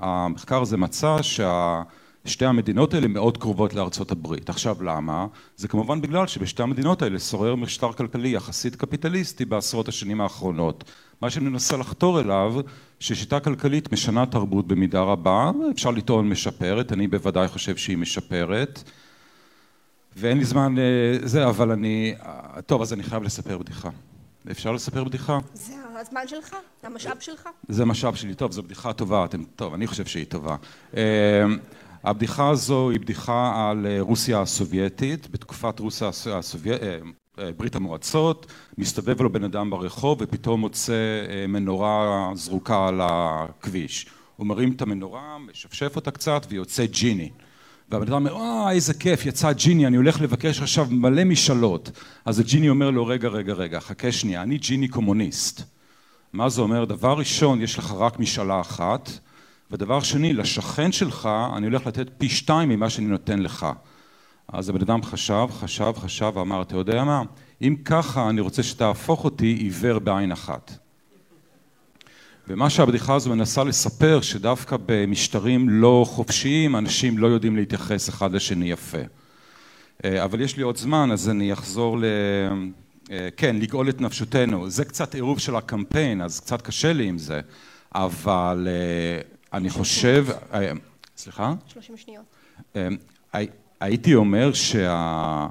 [0.00, 1.82] המחקר הזה מצא שה...
[2.26, 4.48] שתי המדינות האלה מאוד קרובות לארצות הברית.
[4.48, 5.26] עכשיו למה?
[5.56, 10.84] זה כמובן בגלל שבשתי המדינות האלה שורר משטר כלכלי יחסית קפיטליסטי בעשרות השנים האחרונות.
[11.22, 12.54] מה שאני מנסה לחתור אליו
[13.00, 18.82] ששיטה כלכלית משנה תרבות במידה רבה, אפשר לטעון משפרת, אני בוודאי חושב שהיא משפרת
[20.16, 22.14] ואין לי זמן אה, אבל אני...
[22.22, 23.88] אה, טוב, אז אני חייב לספר בדיחה.
[24.50, 25.38] אפשר לספר בדיחה?
[25.54, 26.56] זה הזמן שלך?
[26.82, 27.48] זה המשאב שלך?
[27.68, 28.34] זה משאב שלי.
[28.34, 29.24] טוב, זו בדיחה טובה.
[29.24, 29.44] אתם...
[29.56, 30.56] טוב, אני חושב שהיא טובה.
[32.04, 36.86] אה, הבדיחה הזו היא בדיחה על רוסיה הסובייטית, בתקופת רוסיה הסובייטית,
[37.56, 40.94] ברית המועצות, מסתובב לו בן אדם ברחוב ופתאום מוצא
[41.48, 44.06] מנורה זרוקה על הכביש.
[44.36, 47.30] הוא מרים את המנורה, משפשף אותה קצת ויוצא ג'יני.
[47.88, 51.90] והבן אדם אומר, אה, איזה כיף, יצא ג'יני, אני הולך לבקש עכשיו מלא משאלות.
[52.24, 55.62] אז הג'יני אומר לו, רגע, רגע, רגע, חכה שנייה, אני ג'יני קומוניסט.
[56.32, 56.84] מה זה אומר?
[56.84, 59.10] דבר ראשון, יש לך רק משאלה אחת,
[59.70, 63.66] ודבר שני, לשכן שלך אני הולך לתת פי שתיים ממה שאני נותן לך.
[64.48, 67.22] אז הבן אדם חשב, חשב, חשב ואמר, אתה יודע מה,
[67.62, 70.78] אם ככה אני רוצה שתהפוך אותי עיוור בעין אחת.
[72.48, 78.70] ומה שהבדיחה הזו מנסה לספר, שדווקא במשטרים לא חופשיים, אנשים לא יודעים להתייחס אחד לשני
[78.70, 78.98] יפה.
[80.04, 82.04] אה, אבל יש לי עוד זמן, אז אני אחזור ל...
[83.10, 84.70] אה, כן, לגאול את נפשותנו.
[84.70, 87.40] זה קצת עירוב של הקמפיין, אז קצת קשה לי עם זה,
[87.94, 90.26] אבל אה, אני חושב...
[91.16, 91.54] סליחה?
[91.66, 92.24] 30 שניות.
[93.80, 95.46] הייתי אומר שה...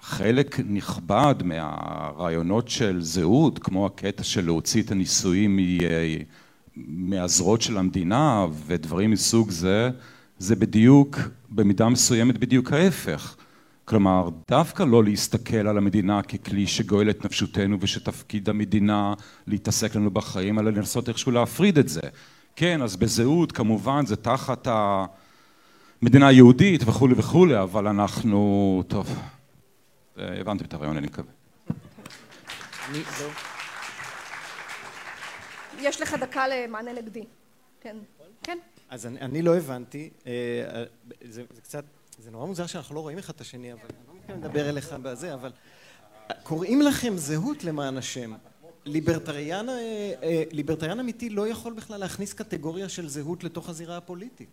[0.00, 5.58] חלק נכבד מהרעיונות של זהות, כמו הקטע של להוציא את הנישואים
[6.76, 9.90] מהזרועות של המדינה ודברים מסוג זה,
[10.38, 11.18] זה בדיוק,
[11.50, 13.36] במידה מסוימת בדיוק ההפך.
[13.84, 19.14] כלומר, דווקא לא להסתכל על המדינה ככלי שגואל את נפשותנו ושתפקיד המדינה
[19.46, 22.00] להתעסק לנו בחיים, אלא לנסות איכשהו להפריד את זה.
[22.56, 24.68] כן, אז בזהות כמובן זה תחת
[26.02, 29.18] המדינה היהודית וכולי וכולי, אבל אנחנו, טוב,
[30.16, 31.32] הבנתם את הרעיון, אני מקווה.
[35.78, 37.24] יש לך דקה למענה נגדי.
[37.80, 37.96] כן.
[38.42, 38.58] כן.
[38.90, 40.84] אז אני לא הבנתי, אה,
[41.28, 41.84] זה קצת,
[42.18, 44.92] זה נורא מוזר שאנחנו לא רואים אחד את השני, אבל אני לא מתכוון לדבר אליך
[45.02, 45.52] בזה, אבל
[46.42, 48.34] קוראים לכם זהות למען השם.
[48.86, 49.74] ליברטריאן, אה,
[50.22, 54.48] אה, ליברטריאן אמיתי לא יכול בכלל להכניס קטגוריה של זהות לתוך הזירה הפוליטית.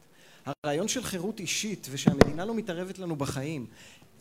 [0.46, 3.66] הרעיון של חירות אישית ושהמדינה לא מתערבת לנו בחיים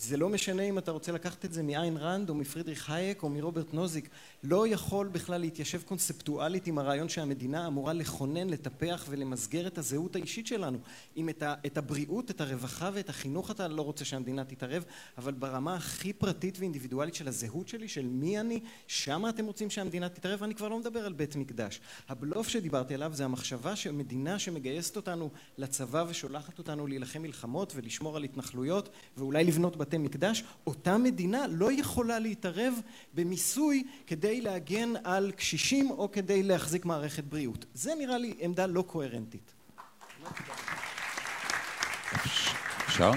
[0.03, 3.29] זה לא משנה אם אתה רוצה לקחת את זה מאיין ראנד או מפרידריך הייק או
[3.29, 4.09] מרוברט נוזיק.
[4.43, 10.47] לא יכול בכלל להתיישב קונספטואלית עם הרעיון שהמדינה אמורה לכונן, לטפח ולמסגר את הזהות האישית
[10.47, 10.79] שלנו.
[11.17, 11.29] אם
[11.67, 14.85] את, הבריאות, את הרווחה ואת החינוך אתה לא רוצה שהמדינה תתערב
[15.19, 20.09] אבל ברמה הכי פרטית ואינדיבידואלית של הזהות שלי, של מי אני, שמה אתם רוצים שהמדינה
[20.09, 21.81] תתערב ואני כבר לא מדבר על בית מקדש.
[22.09, 28.25] הבלוף שדיברתי עליו זה המחשבה שמדינה שמגייסת אותנו לצבא ושולחת אותנו להילחם מלחמות ולשמור על
[28.25, 32.75] התנחלויות ואולי לבנות בתי בתי מקדש, אותה מדינה לא יכולה להתערב
[33.15, 37.65] במיסוי כדי להגן על קשישים או כדי להחזיק מערכת בריאות.
[37.75, 39.53] זה נראה לי עמדה לא קוהרנטית.
[42.87, 43.11] אפשר?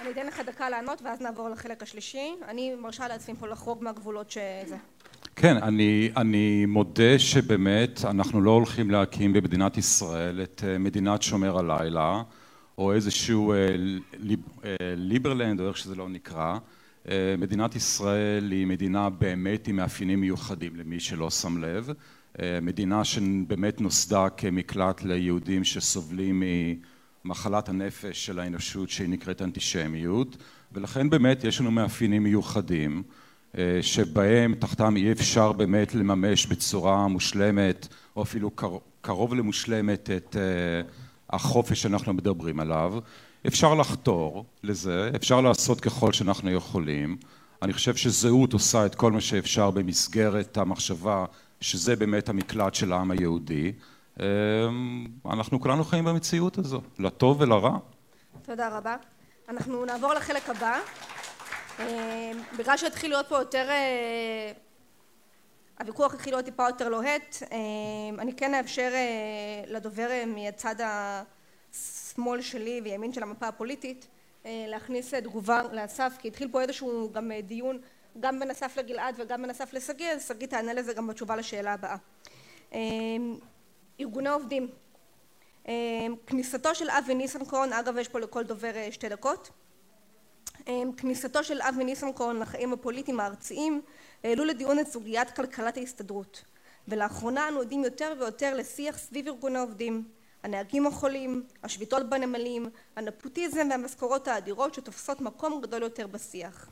[0.00, 2.32] אני אתן לך דקה לענות ואז נעבור לחלק השלישי.
[2.48, 4.76] אני מרשה לעצמי פה לחרוג מהגבולות שזה.
[5.36, 11.58] כן, אני, אני מודה שבאמת אנחנו לא הולכים להקים במדינת ישראל את אה, מדינת שומר
[11.58, 12.22] הלילה
[12.78, 13.76] או איזשהו אה,
[14.18, 16.58] ליב, אה, ליברלנד או איך שזה לא נקרא.
[17.38, 21.90] מדינת ישראל היא מדינה באמת עם מאפיינים מיוחדים למי שלא שם לב.
[22.62, 26.42] מדינה שבאמת נוסדה כמקלט ליהודים שסובלים
[27.24, 30.36] ממחלת הנפש של האנושות שהיא נקראת אנטישמיות
[30.72, 33.02] ולכן באמת יש לנו מאפיינים מיוחדים
[33.58, 38.50] אה, שבהם תחתם אי אפשר באמת לממש בצורה מושלמת או אפילו
[39.00, 40.90] קרוב למושלמת את אה,
[41.34, 42.94] החופש שאנחנו מדברים עליו
[43.46, 47.16] אפשר לחתור לזה, אפשר לעשות ככל שאנחנו יכולים
[47.62, 51.24] אני חושב שזהות עושה את כל מה שאפשר במסגרת המחשבה
[51.60, 53.72] שזה באמת המקלט של העם היהודי
[54.20, 54.26] אה,
[55.30, 57.78] אנחנו כולנו חיים במציאות הזו, לטוב ולרע.
[58.42, 58.96] תודה רבה.
[59.48, 60.78] אנחנו נעבור לחלק הבא.
[61.78, 61.84] אמ,
[62.58, 64.52] בגלל שהתחיל להיות פה יותר, אה,
[65.80, 72.40] הוויכוח התחיל להיות טיפה יותר לוהט, אמ, אני כן אאפשר אה, לדובר אה, מהצד השמאל
[72.40, 74.06] שלי וימין של המפה הפוליטית
[74.44, 77.80] להכניס תגובה לאסף, כי התחיל פה איזשהו גם דיון
[78.20, 81.72] גם בין אסף לגלעד וגם בין אסף לשגיא, אז שגיא תענה לזה גם בתשובה לשאלה
[81.72, 81.96] הבאה.
[84.00, 84.68] ארגוני עובדים,
[86.26, 89.50] כניסתו של אבי ניסנקורן, אגב יש פה לכל דובר שתי דקות
[90.96, 93.82] כניסתו של אבי ניסנקורן לחיים הפוליטיים הארציים
[94.24, 96.44] העלו לדיון את סוגיית כלכלת ההסתדרות
[96.88, 100.04] ולאחרונה אנו עדים יותר ויותר לשיח סביב ארגוני עובדים
[100.42, 106.70] הנהגים החולים, השביתות בנמלים, הנפוטיזם והמשכורות האדירות שתופסות מקום גדול יותר בשיח.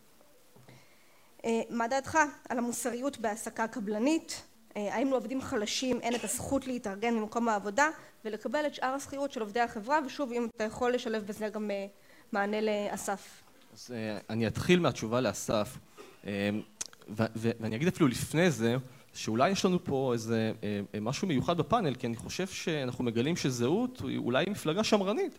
[1.45, 2.19] אה, מה דעתך
[2.49, 4.43] על המוסריות בהעסקה קבלנית?
[4.77, 7.89] אה, האם לעובדים חלשים אין את הזכות להתארגן ממקום העבודה
[8.25, 11.87] ולקבל את שאר השכירות של עובדי החברה ושוב אם אתה יכול לשלב בזה גם אה,
[12.33, 13.42] מענה לאסף
[13.73, 15.79] אז אה, אני אתחיל מהתשובה לאסף,
[16.27, 16.51] אה,
[17.09, 18.77] ואני אגיד אפילו לפני זה,
[19.15, 20.53] שאולי יש לנו פה איזה
[20.95, 25.39] אה, משהו מיוחד בפאנל, כי אני חושב שאנחנו מגלים שזהות היא אולי מפלגה שמרנית.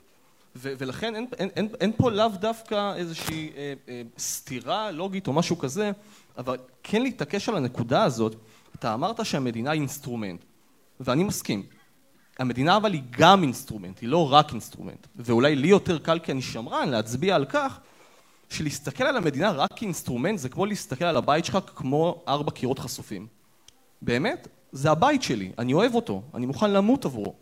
[0.56, 5.58] ולכן אין, אין, אין, אין פה לאו דווקא איזושהי אה, אה, סתירה לוגית או משהו
[5.58, 5.92] כזה,
[6.38, 8.36] אבל כן להתעקש על הנקודה הזאת,
[8.76, 10.44] אתה אמרת שהמדינה היא אינסטרומנט,
[11.00, 11.64] ואני מסכים.
[12.40, 15.08] המדינה אבל היא גם אינסטרומנט, היא לא רק אינסטרומנט.
[15.16, 17.80] ואולי לי יותר קל כי אני שמרן להצביע על כך
[18.54, 23.28] שלהסתכל על המדינה רק כאינסטרומנט זה כמו להסתכל על הבית שלך כמו ארבע קירות חשופים.
[24.02, 27.34] באמת, זה הבית שלי, אני אוהב אותו, אני מוכן למות עבורו.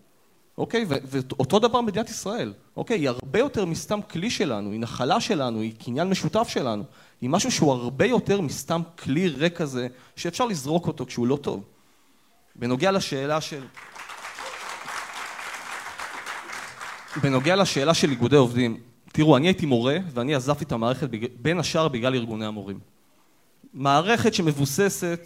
[0.58, 0.86] אוקיי?
[0.88, 3.00] ואותו דבר מדינת ישראל, אוקיי?
[3.00, 6.84] היא הרבה יותר מסתם כלי שלנו, היא נחלה שלנו, היא קניין משותף שלנו,
[7.22, 11.64] היא משהו שהוא הרבה יותר מסתם כלי ריק כזה, שאפשר לזרוק אותו כשהוא לא טוב.
[12.56, 13.64] בנוגע לשאלה של...
[17.22, 18.80] בנוגע לשאלה של איגודי עובדים,
[19.12, 21.10] תראו, אני הייתי מורה ואני עזבתי את המערכת
[21.42, 22.80] בין השאר בגלל ארגוני המורים.
[23.74, 25.20] מערכת שמבוססת,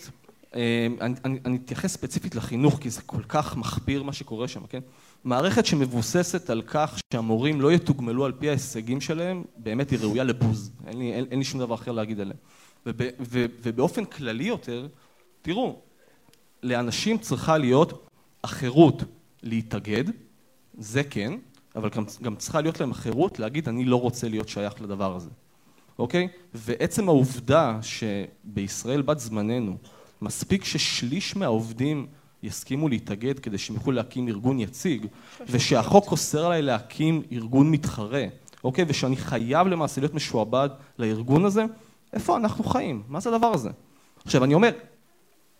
[0.56, 4.80] אה, אני, אני, אתייחס ספציפית לחינוך כי זה כל כך מחפיר מה שקורה שם, כן?
[5.24, 10.72] מערכת שמבוססת על כך שהמורים לא יתוגמלו על פי ההישגים שלהם, באמת היא ראויה לבוז,
[10.88, 12.36] אין לי, אין, אין לי שום דבר אחר להגיד עליה.
[12.86, 14.88] וב, ו, ובאופן כללי יותר,
[15.42, 15.80] תראו,
[16.64, 18.08] לאנשים צריכה להיות
[18.44, 19.04] החירות
[19.44, 20.04] להתאגד,
[20.78, 21.34] זה כן,
[21.76, 25.30] אבל גם, גם צריכה להיות להם חירות להגיד אני לא רוצה להיות שייך לדבר הזה,
[26.00, 26.28] אוקיי?
[26.54, 29.78] ועצם העובדה שבישראל בת זמננו
[30.22, 32.08] מספיק ששליש מהעובדים
[32.44, 35.06] יסכימו להתאגד כדי שהם יוכלו להקים ארגון יציג
[35.50, 38.26] ושהחוק אוסר עליי להקים ארגון מתחרה,
[38.64, 38.86] אוקיי?
[38.88, 40.70] ושאני חייב למעשה להיות משועבד
[41.00, 41.66] לארגון הזה,
[42.14, 43.04] איפה אנחנו חיים?
[43.08, 43.70] מה זה הדבר הזה?
[44.26, 44.72] עכשיו אני אומר,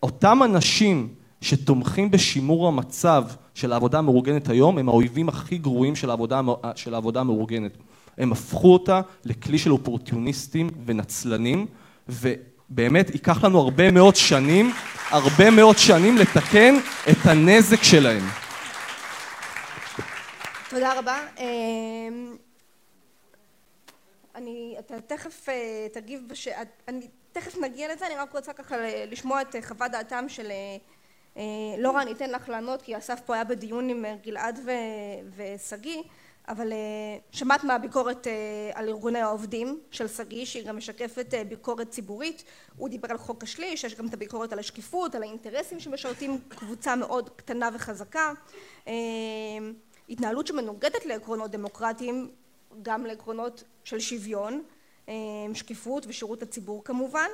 [0.02, 3.24] אותם אנשים שתומכים בשימור המצב
[3.54, 6.40] של העבודה המאורגנת היום הם האויבים הכי גרועים של העבודה,
[6.74, 7.76] של העבודה המאורגנת.
[8.18, 11.66] הם הפכו אותה לכלי של אופורטיוניסטים ונצלנים
[12.08, 14.72] ובאמת ייקח לנו הרבה מאוד שנים,
[15.10, 16.74] הרבה מאוד שנים לתקן
[17.10, 18.22] את הנזק שלהם.
[20.70, 21.18] תודה רבה.
[21.38, 22.36] אמ,
[24.34, 26.48] אני, אתה תכף אה, תגיב, בש...
[26.88, 28.76] אני תכף נגיע לזה, אני רק רוצה ככה
[29.10, 30.76] לשמוע את חוות דעתם של אה,
[31.78, 34.60] לורה אני אתן לך לענות כי אסף פה היה בדיון עם אה, גלעד
[35.36, 36.02] ושגיא
[36.48, 36.78] אבל אה,
[37.30, 38.26] שמעת מהביקורת
[38.74, 42.44] על ארגוני העובדים של שגיא שהיא גם משקפת ביקורת ציבורית.
[42.76, 46.96] הוא דיבר על חוק השליש יש גם את הביקורת על השקיפות על האינטרסים שמשרתים קבוצה
[46.96, 48.32] מאוד קטנה וחזקה.
[50.08, 52.30] התנהלות שמנוגדת לעקרונות דמוקרטיים
[52.82, 54.62] גם לעקרונות של שוויון,
[55.54, 57.28] שקיפות ושירות הציבור כמובן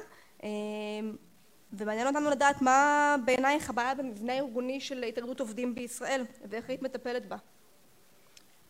[1.73, 7.27] ומעניין אותנו לדעת מה בעינייך הבעיה במבנה הארגוני של התאגדות עובדים בישראל ואיך היית מטפלת
[7.27, 7.37] בה.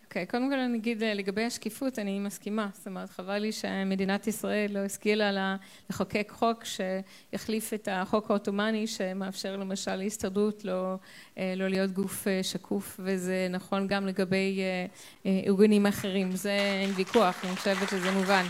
[0.05, 4.27] אוקיי, okay, קודם כל אני אגיד לגבי השקיפות, אני מסכימה, זאת אומרת חבל לי שמדינת
[4.27, 5.57] ישראל לא השכילה
[5.91, 10.95] לחוקק חוק שיחליף את החוק העות'מאני שמאפשר למשל להסתדרות לא,
[11.37, 14.61] לא להיות גוף שקוף וזה נכון גם לגבי
[15.27, 18.45] ארגונים אחרים, זה אין ויכוח, אני חושבת שזה מובן.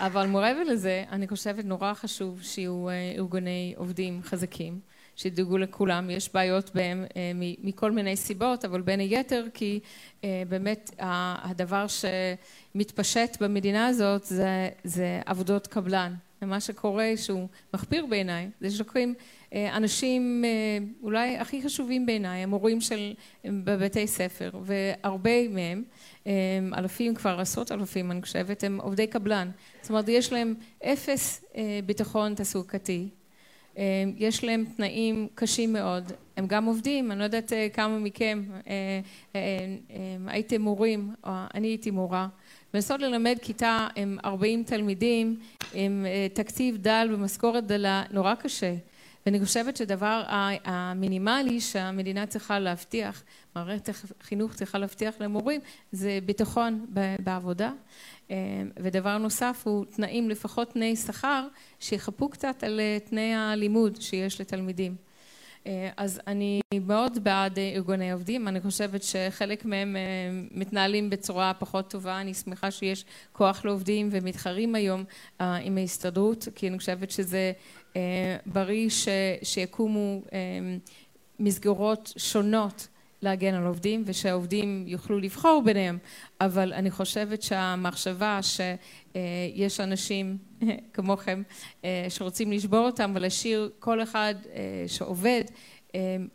[0.00, 2.86] אבל מעבר לזה, אני חושבת נורא חשוב שיהיו
[3.16, 4.80] ארגוני עובדים חזקים,
[5.16, 7.04] שידאגו לכולם, יש בעיות בהם
[7.62, 9.80] מכל מיני סיבות, אבל בין היתר כי
[10.22, 16.14] באמת הדבר שמתפשט במדינה הזאת זה, זה עבודות קבלן.
[16.42, 19.14] ומה שקורה שהוא מחפיר בעיניי, זה שלוקחים
[19.54, 20.44] אנשים
[21.02, 25.84] אולי הכי חשובים בעיניי, המורים של בבתי ספר, והרבה מהם
[26.76, 29.50] אלפים כבר עשרות אלפים אני חושבת הם עובדי קבלן.
[29.82, 30.54] זאת אומרת יש להם
[30.84, 31.44] אפס
[31.86, 33.08] ביטחון תעסוקתי.
[34.16, 36.12] יש להם תנאים קשים מאוד.
[36.36, 38.42] הם גם עובדים אני לא יודעת כמה מכם
[40.26, 42.28] הייתם מורים או אני הייתי מורה.
[42.74, 45.40] לנסות ללמד כיתה עם ארבעים תלמידים
[45.74, 48.74] עם תקציב דל ומשכורת דלה נורא קשה
[49.26, 50.22] ואני חושבת שדבר
[50.64, 53.22] המינימלי שהמדינה צריכה להבטיח,
[53.56, 53.88] מערכת
[54.20, 55.60] החינוך צריכה להבטיח למורים,
[55.92, 56.86] זה ביטחון
[57.18, 57.72] בעבודה.
[58.76, 61.48] ודבר נוסף הוא תנאים, לפחות תנאי שכר,
[61.80, 64.96] שיחפו קצת על תנאי הלימוד שיש לתלמידים.
[65.96, 69.96] אז אני מאוד בעד ארגוני עובדים, אני חושבת שחלק מהם
[70.50, 75.04] מתנהלים בצורה פחות טובה, אני שמחה שיש כוח לעובדים ומתחרים היום
[75.40, 77.52] עם ההסתדרות, כי אני חושבת שזה
[78.46, 78.88] בריא
[79.42, 80.22] שיקומו
[81.40, 82.88] מסגרות שונות
[83.22, 85.98] להגן על עובדים ושהעובדים יוכלו לבחור ביניהם,
[86.40, 90.38] אבל אני חושבת שהמחשבה שיש אנשים
[90.94, 91.42] כמוכם
[92.08, 94.34] שרוצים לשבור אותם ולהשאיר כל אחד
[94.86, 95.42] שעובד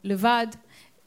[0.03, 0.47] לבד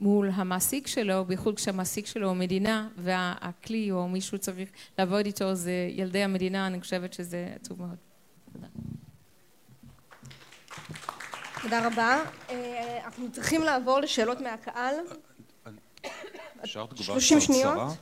[0.00, 4.68] מול המעסיק שלו, בייחוד כשהמעסיק שלו הוא מדינה והכלי או מישהו צריך
[4.98, 7.96] לעבוד איתו זה ילדי המדינה, אני חושבת שזה עצוב מאוד.
[8.52, 8.66] תודה.
[11.62, 12.22] תודה רבה.
[13.04, 14.94] אנחנו צריכים לעבור לשאלות מהקהל.
[16.64, 17.94] אפשר תגובה קצרצרה?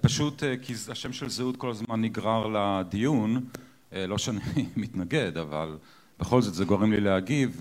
[0.00, 3.46] פשוט כי השם של זהות כל הזמן נגרר לדיון,
[3.92, 4.40] לא שאני
[4.76, 5.78] מתנגד, אבל
[6.18, 7.60] בכל זאת זה גורם לי להגיב.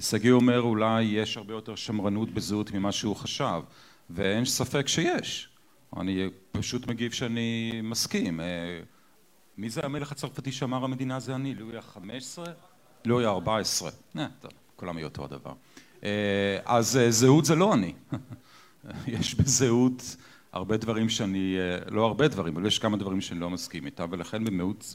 [0.00, 3.62] שגיא אומר אולי יש הרבה יותר שמרנות בזהות ממה שהוא חשב,
[4.10, 5.48] ואין ספק שיש.
[5.96, 8.40] אני פשוט מגיב שאני מסכים.
[9.58, 11.54] מי זה המלך הצרפתי שאמר המדינה זה אני?
[11.54, 12.38] לואי ה-15?
[13.04, 13.90] לואי ה-14.
[14.40, 15.52] טוב, כולם יהיו אותו הדבר.
[16.64, 17.92] אז זהות זה לא אני.
[19.06, 20.16] יש בזהות
[20.52, 21.56] הרבה דברים שאני,
[21.90, 24.42] לא הרבה דברים, אבל יש כמה דברים שאני לא מסכים איתם, ולכן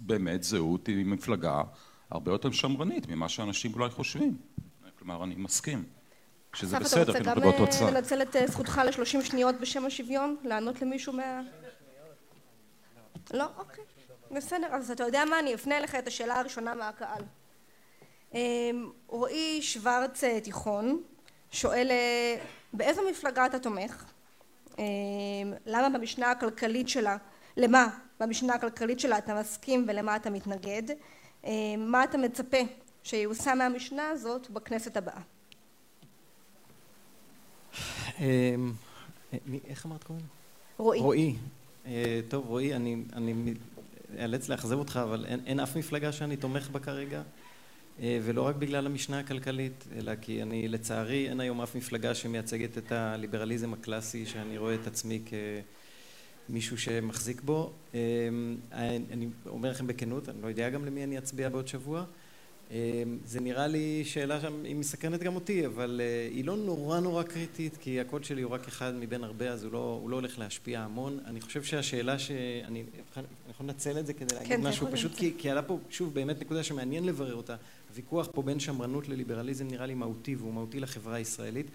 [0.02, 1.62] באמת זהות היא מפלגה
[2.10, 4.38] הרבה יותר שמרנית ממה שאנשים אולי חושבים.
[5.00, 5.84] כלומר, אני מסכים.
[6.54, 7.64] שזה בסדר, כי אנחנו באותו צד.
[7.64, 10.36] אתה רוצה גם לנצל את זכותך לשלושים שניות בשם השוויון?
[10.44, 11.42] לענות למישהו מה...
[13.34, 13.46] לא?
[13.58, 13.84] אוקיי.
[14.32, 15.40] בסדר, אז אתה יודע מה?
[15.40, 17.24] אני אפנה לך את השאלה הראשונה מהקהל.
[19.08, 21.02] רועי שוורץ תיכון
[21.52, 21.92] שואל
[22.74, 24.06] באיזו מפלגה אתה תומך?
[25.66, 27.18] למה במשנה הכלכלית שלה,
[27.58, 27.88] למה
[28.20, 30.84] במשנה הכלכלית שלה אתה מסכים ולמה אתה מתנגד?
[31.78, 32.58] מה אתה מצפה
[33.04, 35.22] שיושם מהמשנה הזאת בכנסת הבאה?
[39.68, 40.20] איך אמרת קודם?
[40.78, 41.00] רועי.
[41.00, 41.36] רועי.
[42.30, 43.54] טוב רועי, אני
[44.20, 47.22] אאלץ לאכזב אותך, אבל אין אף מפלגה שאני תומך בה כרגע.
[48.00, 52.92] ולא רק בגלל המשנה הכלכלית, אלא כי אני לצערי אין היום אף מפלגה שמייצגת את
[52.92, 55.22] הליברליזם הקלאסי שאני רואה את עצמי
[56.48, 57.74] כמישהו שמחזיק בו.
[59.12, 62.04] אני אומר לכם בכנות, אני לא יודע גם למי אני אצביע בעוד שבוע.
[63.26, 68.00] זה נראה לי שאלה שהיא מסקרנת גם אותי, אבל היא לא נורא נורא קריטית, כי
[68.00, 71.20] הקוד שלי הוא רק אחד מבין הרבה, אז הוא לא, הוא לא הולך להשפיע המון.
[71.26, 72.84] אני חושב שהשאלה שאני
[73.50, 76.64] יכול לנצל את זה כדי להגיד משהו, פשוט כי, כי עלה פה שוב באמת נקודה
[76.64, 77.56] שמעניין לברר אותה.
[77.98, 81.66] הוויכוח פה בין שמרנות לליברליזם נראה לי מהותי, והוא מהותי לחברה הישראלית.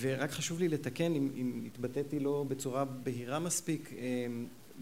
[0.00, 3.92] ורק חשוב לי לתקן, אם, אם התבטאתי לא בצורה בהירה מספיק,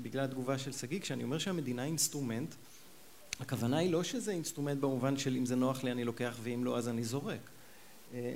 [0.03, 2.55] בגלל התגובה של שגיא, כשאני אומר שהמדינה אינסטרומנט,
[3.41, 6.79] הכוונה היא לא שזה אינסטרומנט במובן של אם זה נוח לי אני לוקח ואם לא
[6.79, 7.51] אז אני זורק.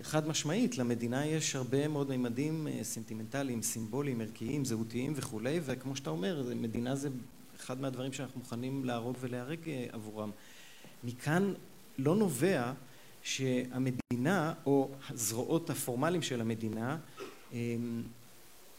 [0.02, 6.42] חד משמעית, למדינה יש הרבה מאוד מימדים סנטימנטליים, סימבוליים, ערכיים, זהותיים וכולי, וכמו שאתה אומר,
[6.56, 7.08] מדינה זה
[7.56, 9.58] אחד מהדברים שאנחנו מוכנים להרוג ולהרג
[9.92, 10.30] עבורם.
[11.04, 11.52] מכאן
[11.98, 12.72] לא נובע
[13.22, 16.98] שהמדינה או הזרועות הפורמליים של המדינה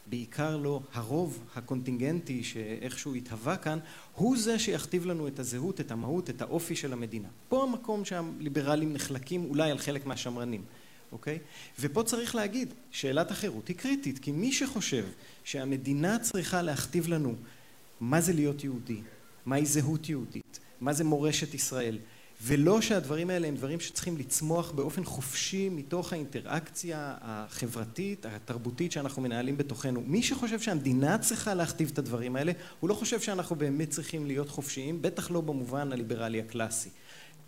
[0.06, 3.78] בעיקר לא הרוב הקונטינגנטי שאיכשהו התהווה כאן,
[4.14, 7.28] הוא זה שיכתיב לנו את הזהות, את המהות, את האופי של המדינה.
[7.48, 10.62] פה המקום שהליברלים נחלקים אולי על חלק מהשמרנים,
[11.12, 11.38] אוקיי?
[11.80, 15.04] ופה צריך להגיד, שאלת החירות היא קריטית, כי מי שחושב
[15.44, 17.34] שהמדינה צריכה להכתיב לנו
[18.00, 19.00] מה זה להיות יהודי,
[19.46, 21.98] מהי זהות יהודית, מה זה מורשת ישראל,
[22.42, 29.56] ולא שהדברים האלה הם דברים שצריכים לצמוח באופן חופשי מתוך האינטראקציה החברתית, התרבותית שאנחנו מנהלים
[29.56, 30.02] בתוכנו.
[30.06, 34.48] מי שחושב שהמדינה צריכה להכתיב את הדברים האלה, הוא לא חושב שאנחנו באמת צריכים להיות
[34.48, 36.90] חופשיים, בטח לא במובן הליברלי הקלאסי.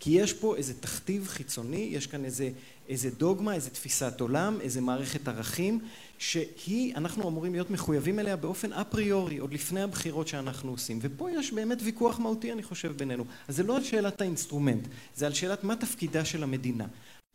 [0.03, 2.49] כי יש פה איזה תכתיב חיצוני, יש כאן איזה,
[2.89, 5.79] איזה דוגמה, איזה תפיסת עולם, איזה מערכת ערכים,
[6.17, 10.99] שהיא, אנחנו אמורים להיות מחויבים אליה באופן אפריורי, עוד לפני הבחירות שאנחנו עושים.
[11.01, 13.25] ופה יש באמת ויכוח מהותי, אני חושב, בינינו.
[13.47, 16.85] אז זה לא על שאלת האינסטרומנט, זה על שאלת מה תפקידה של המדינה.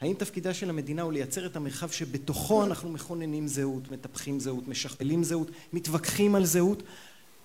[0.01, 5.25] האם תפקידה של המדינה הוא לייצר את המרחב שבתוכו אנחנו מכוננים זהות, מטפחים זהות, משכפלים
[5.25, 6.83] זהות, מתווכחים על זהות,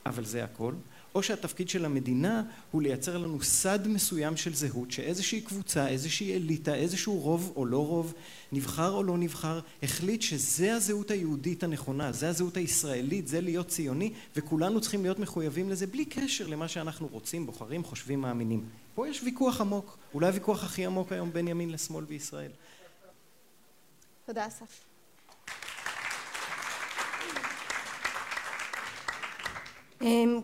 [0.05, 0.73] אבל זה הכל.
[1.15, 6.75] או שהתפקיד של המדינה הוא לייצר לנו סד מסוים של זהות שאיזושהי קבוצה, איזושהי אליטה,
[6.75, 8.13] איזשהו רוב או לא רוב,
[8.51, 14.13] נבחר או לא נבחר, החליט שזה הזהות היהודית הנכונה, זה הזהות הישראלית, זה להיות ציוני,
[14.35, 18.65] וכולנו צריכים להיות מחויבים לזה בלי קשר למה שאנחנו רוצים, בוחרים, חושבים, מאמינים.
[18.95, 22.51] פה יש ויכוח עמוק, אולי הוויכוח הכי עמוק היום בין ימין לשמאל בישראל.
[24.25, 24.90] תודה אסף.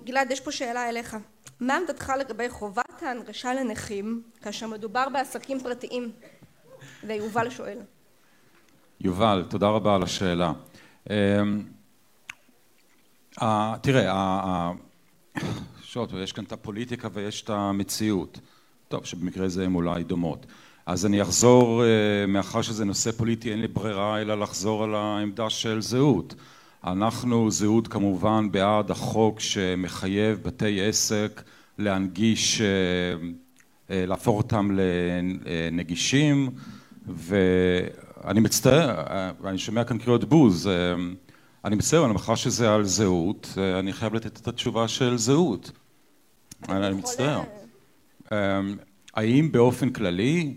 [0.04, 1.18] גלעד, יש פה שאלה אליך.
[1.60, 6.12] מה עמדתך לגבי חובת ההנגשה לנכים כאשר מדובר בעסקים פרטיים?
[7.04, 7.78] ויובל שואל.
[9.02, 10.54] יובל, תודה רבה על השאלה.
[11.10, 11.64] אמ,
[13.82, 14.72] תראה,
[16.24, 18.40] יש כאן את הפוליטיקה ויש את המציאות.
[18.88, 20.46] טוב, שבמקרה זה הן אולי דומות.
[20.86, 25.50] אז אני אחזור, אה, מאחר שזה נושא פוליטי, אין לי ברירה אלא לחזור על העמדה
[25.50, 26.36] של זהות.
[26.84, 31.44] אנחנו זהות כמובן בעד החוק שמחייב בתי עסק
[31.78, 32.68] להנגיש, אה,
[33.90, 36.50] אה, להפוך אותם לנגישים
[37.08, 40.70] ואני מצטער, אה, אני שומע כאן קריאות בוז,
[41.66, 45.72] אני מצטער, אבל מאחר שזה על זהות, אני חייב לתת את התשובה של זהות.
[46.70, 47.42] אני מצטער.
[49.14, 50.56] האם באופן כללי,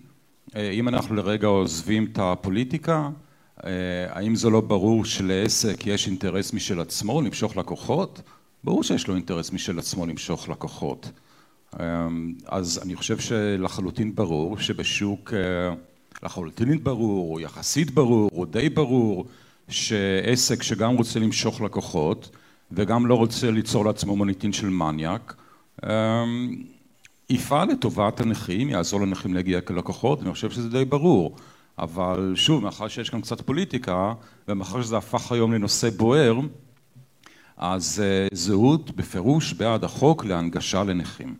[0.57, 3.09] אם אנחנו לרגע עוזבים את הפוליטיקה,
[4.11, 8.23] האם זה לא ברור שלעסק יש אינטרס משל עצמו למשוך לקוחות?
[8.65, 11.11] ברור שיש לו אינטרס משל עצמו למשוך לקוחות.
[11.81, 12.09] אה,
[12.47, 15.75] אז אני חושב שלחלוטין ברור שבשוק, אה,
[16.23, 19.27] לחלוטין ברור, או יחסית ברור, או די ברור,
[19.69, 22.37] שעסק שגם רוצה למשוך לקוחות
[22.73, 25.35] וגם לא רוצה ליצור לעצמו מוניטין של מניאק,
[27.31, 31.37] יפעל לטובת הנכים, יעזור לנכים להגיע כלקוחות, אני חושב שזה די ברור.
[31.81, 34.12] אבל שוב, מאחר שיש כאן קצת פוליטיקה,
[34.49, 36.35] ומאחר שזה הפך היום לנושא בוער,
[37.57, 41.37] אז אה, זהות בפירוש בעד החוק להנגשה לנכים.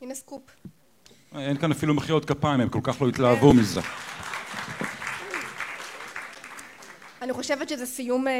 [0.00, 0.42] הנה סקופ.
[1.34, 3.80] אין כאן אפילו מחיאות כפיים, הם כל כך לא התלהבו מזה.
[7.22, 8.32] אני חושבת שזה סיום אה,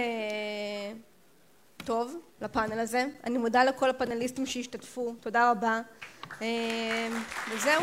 [1.85, 3.07] טוב לפאנל הזה.
[3.25, 5.81] אני מודה לכל הפאנליסטים שהשתתפו, תודה רבה.
[6.43, 7.09] אה,
[7.55, 7.83] וזהו.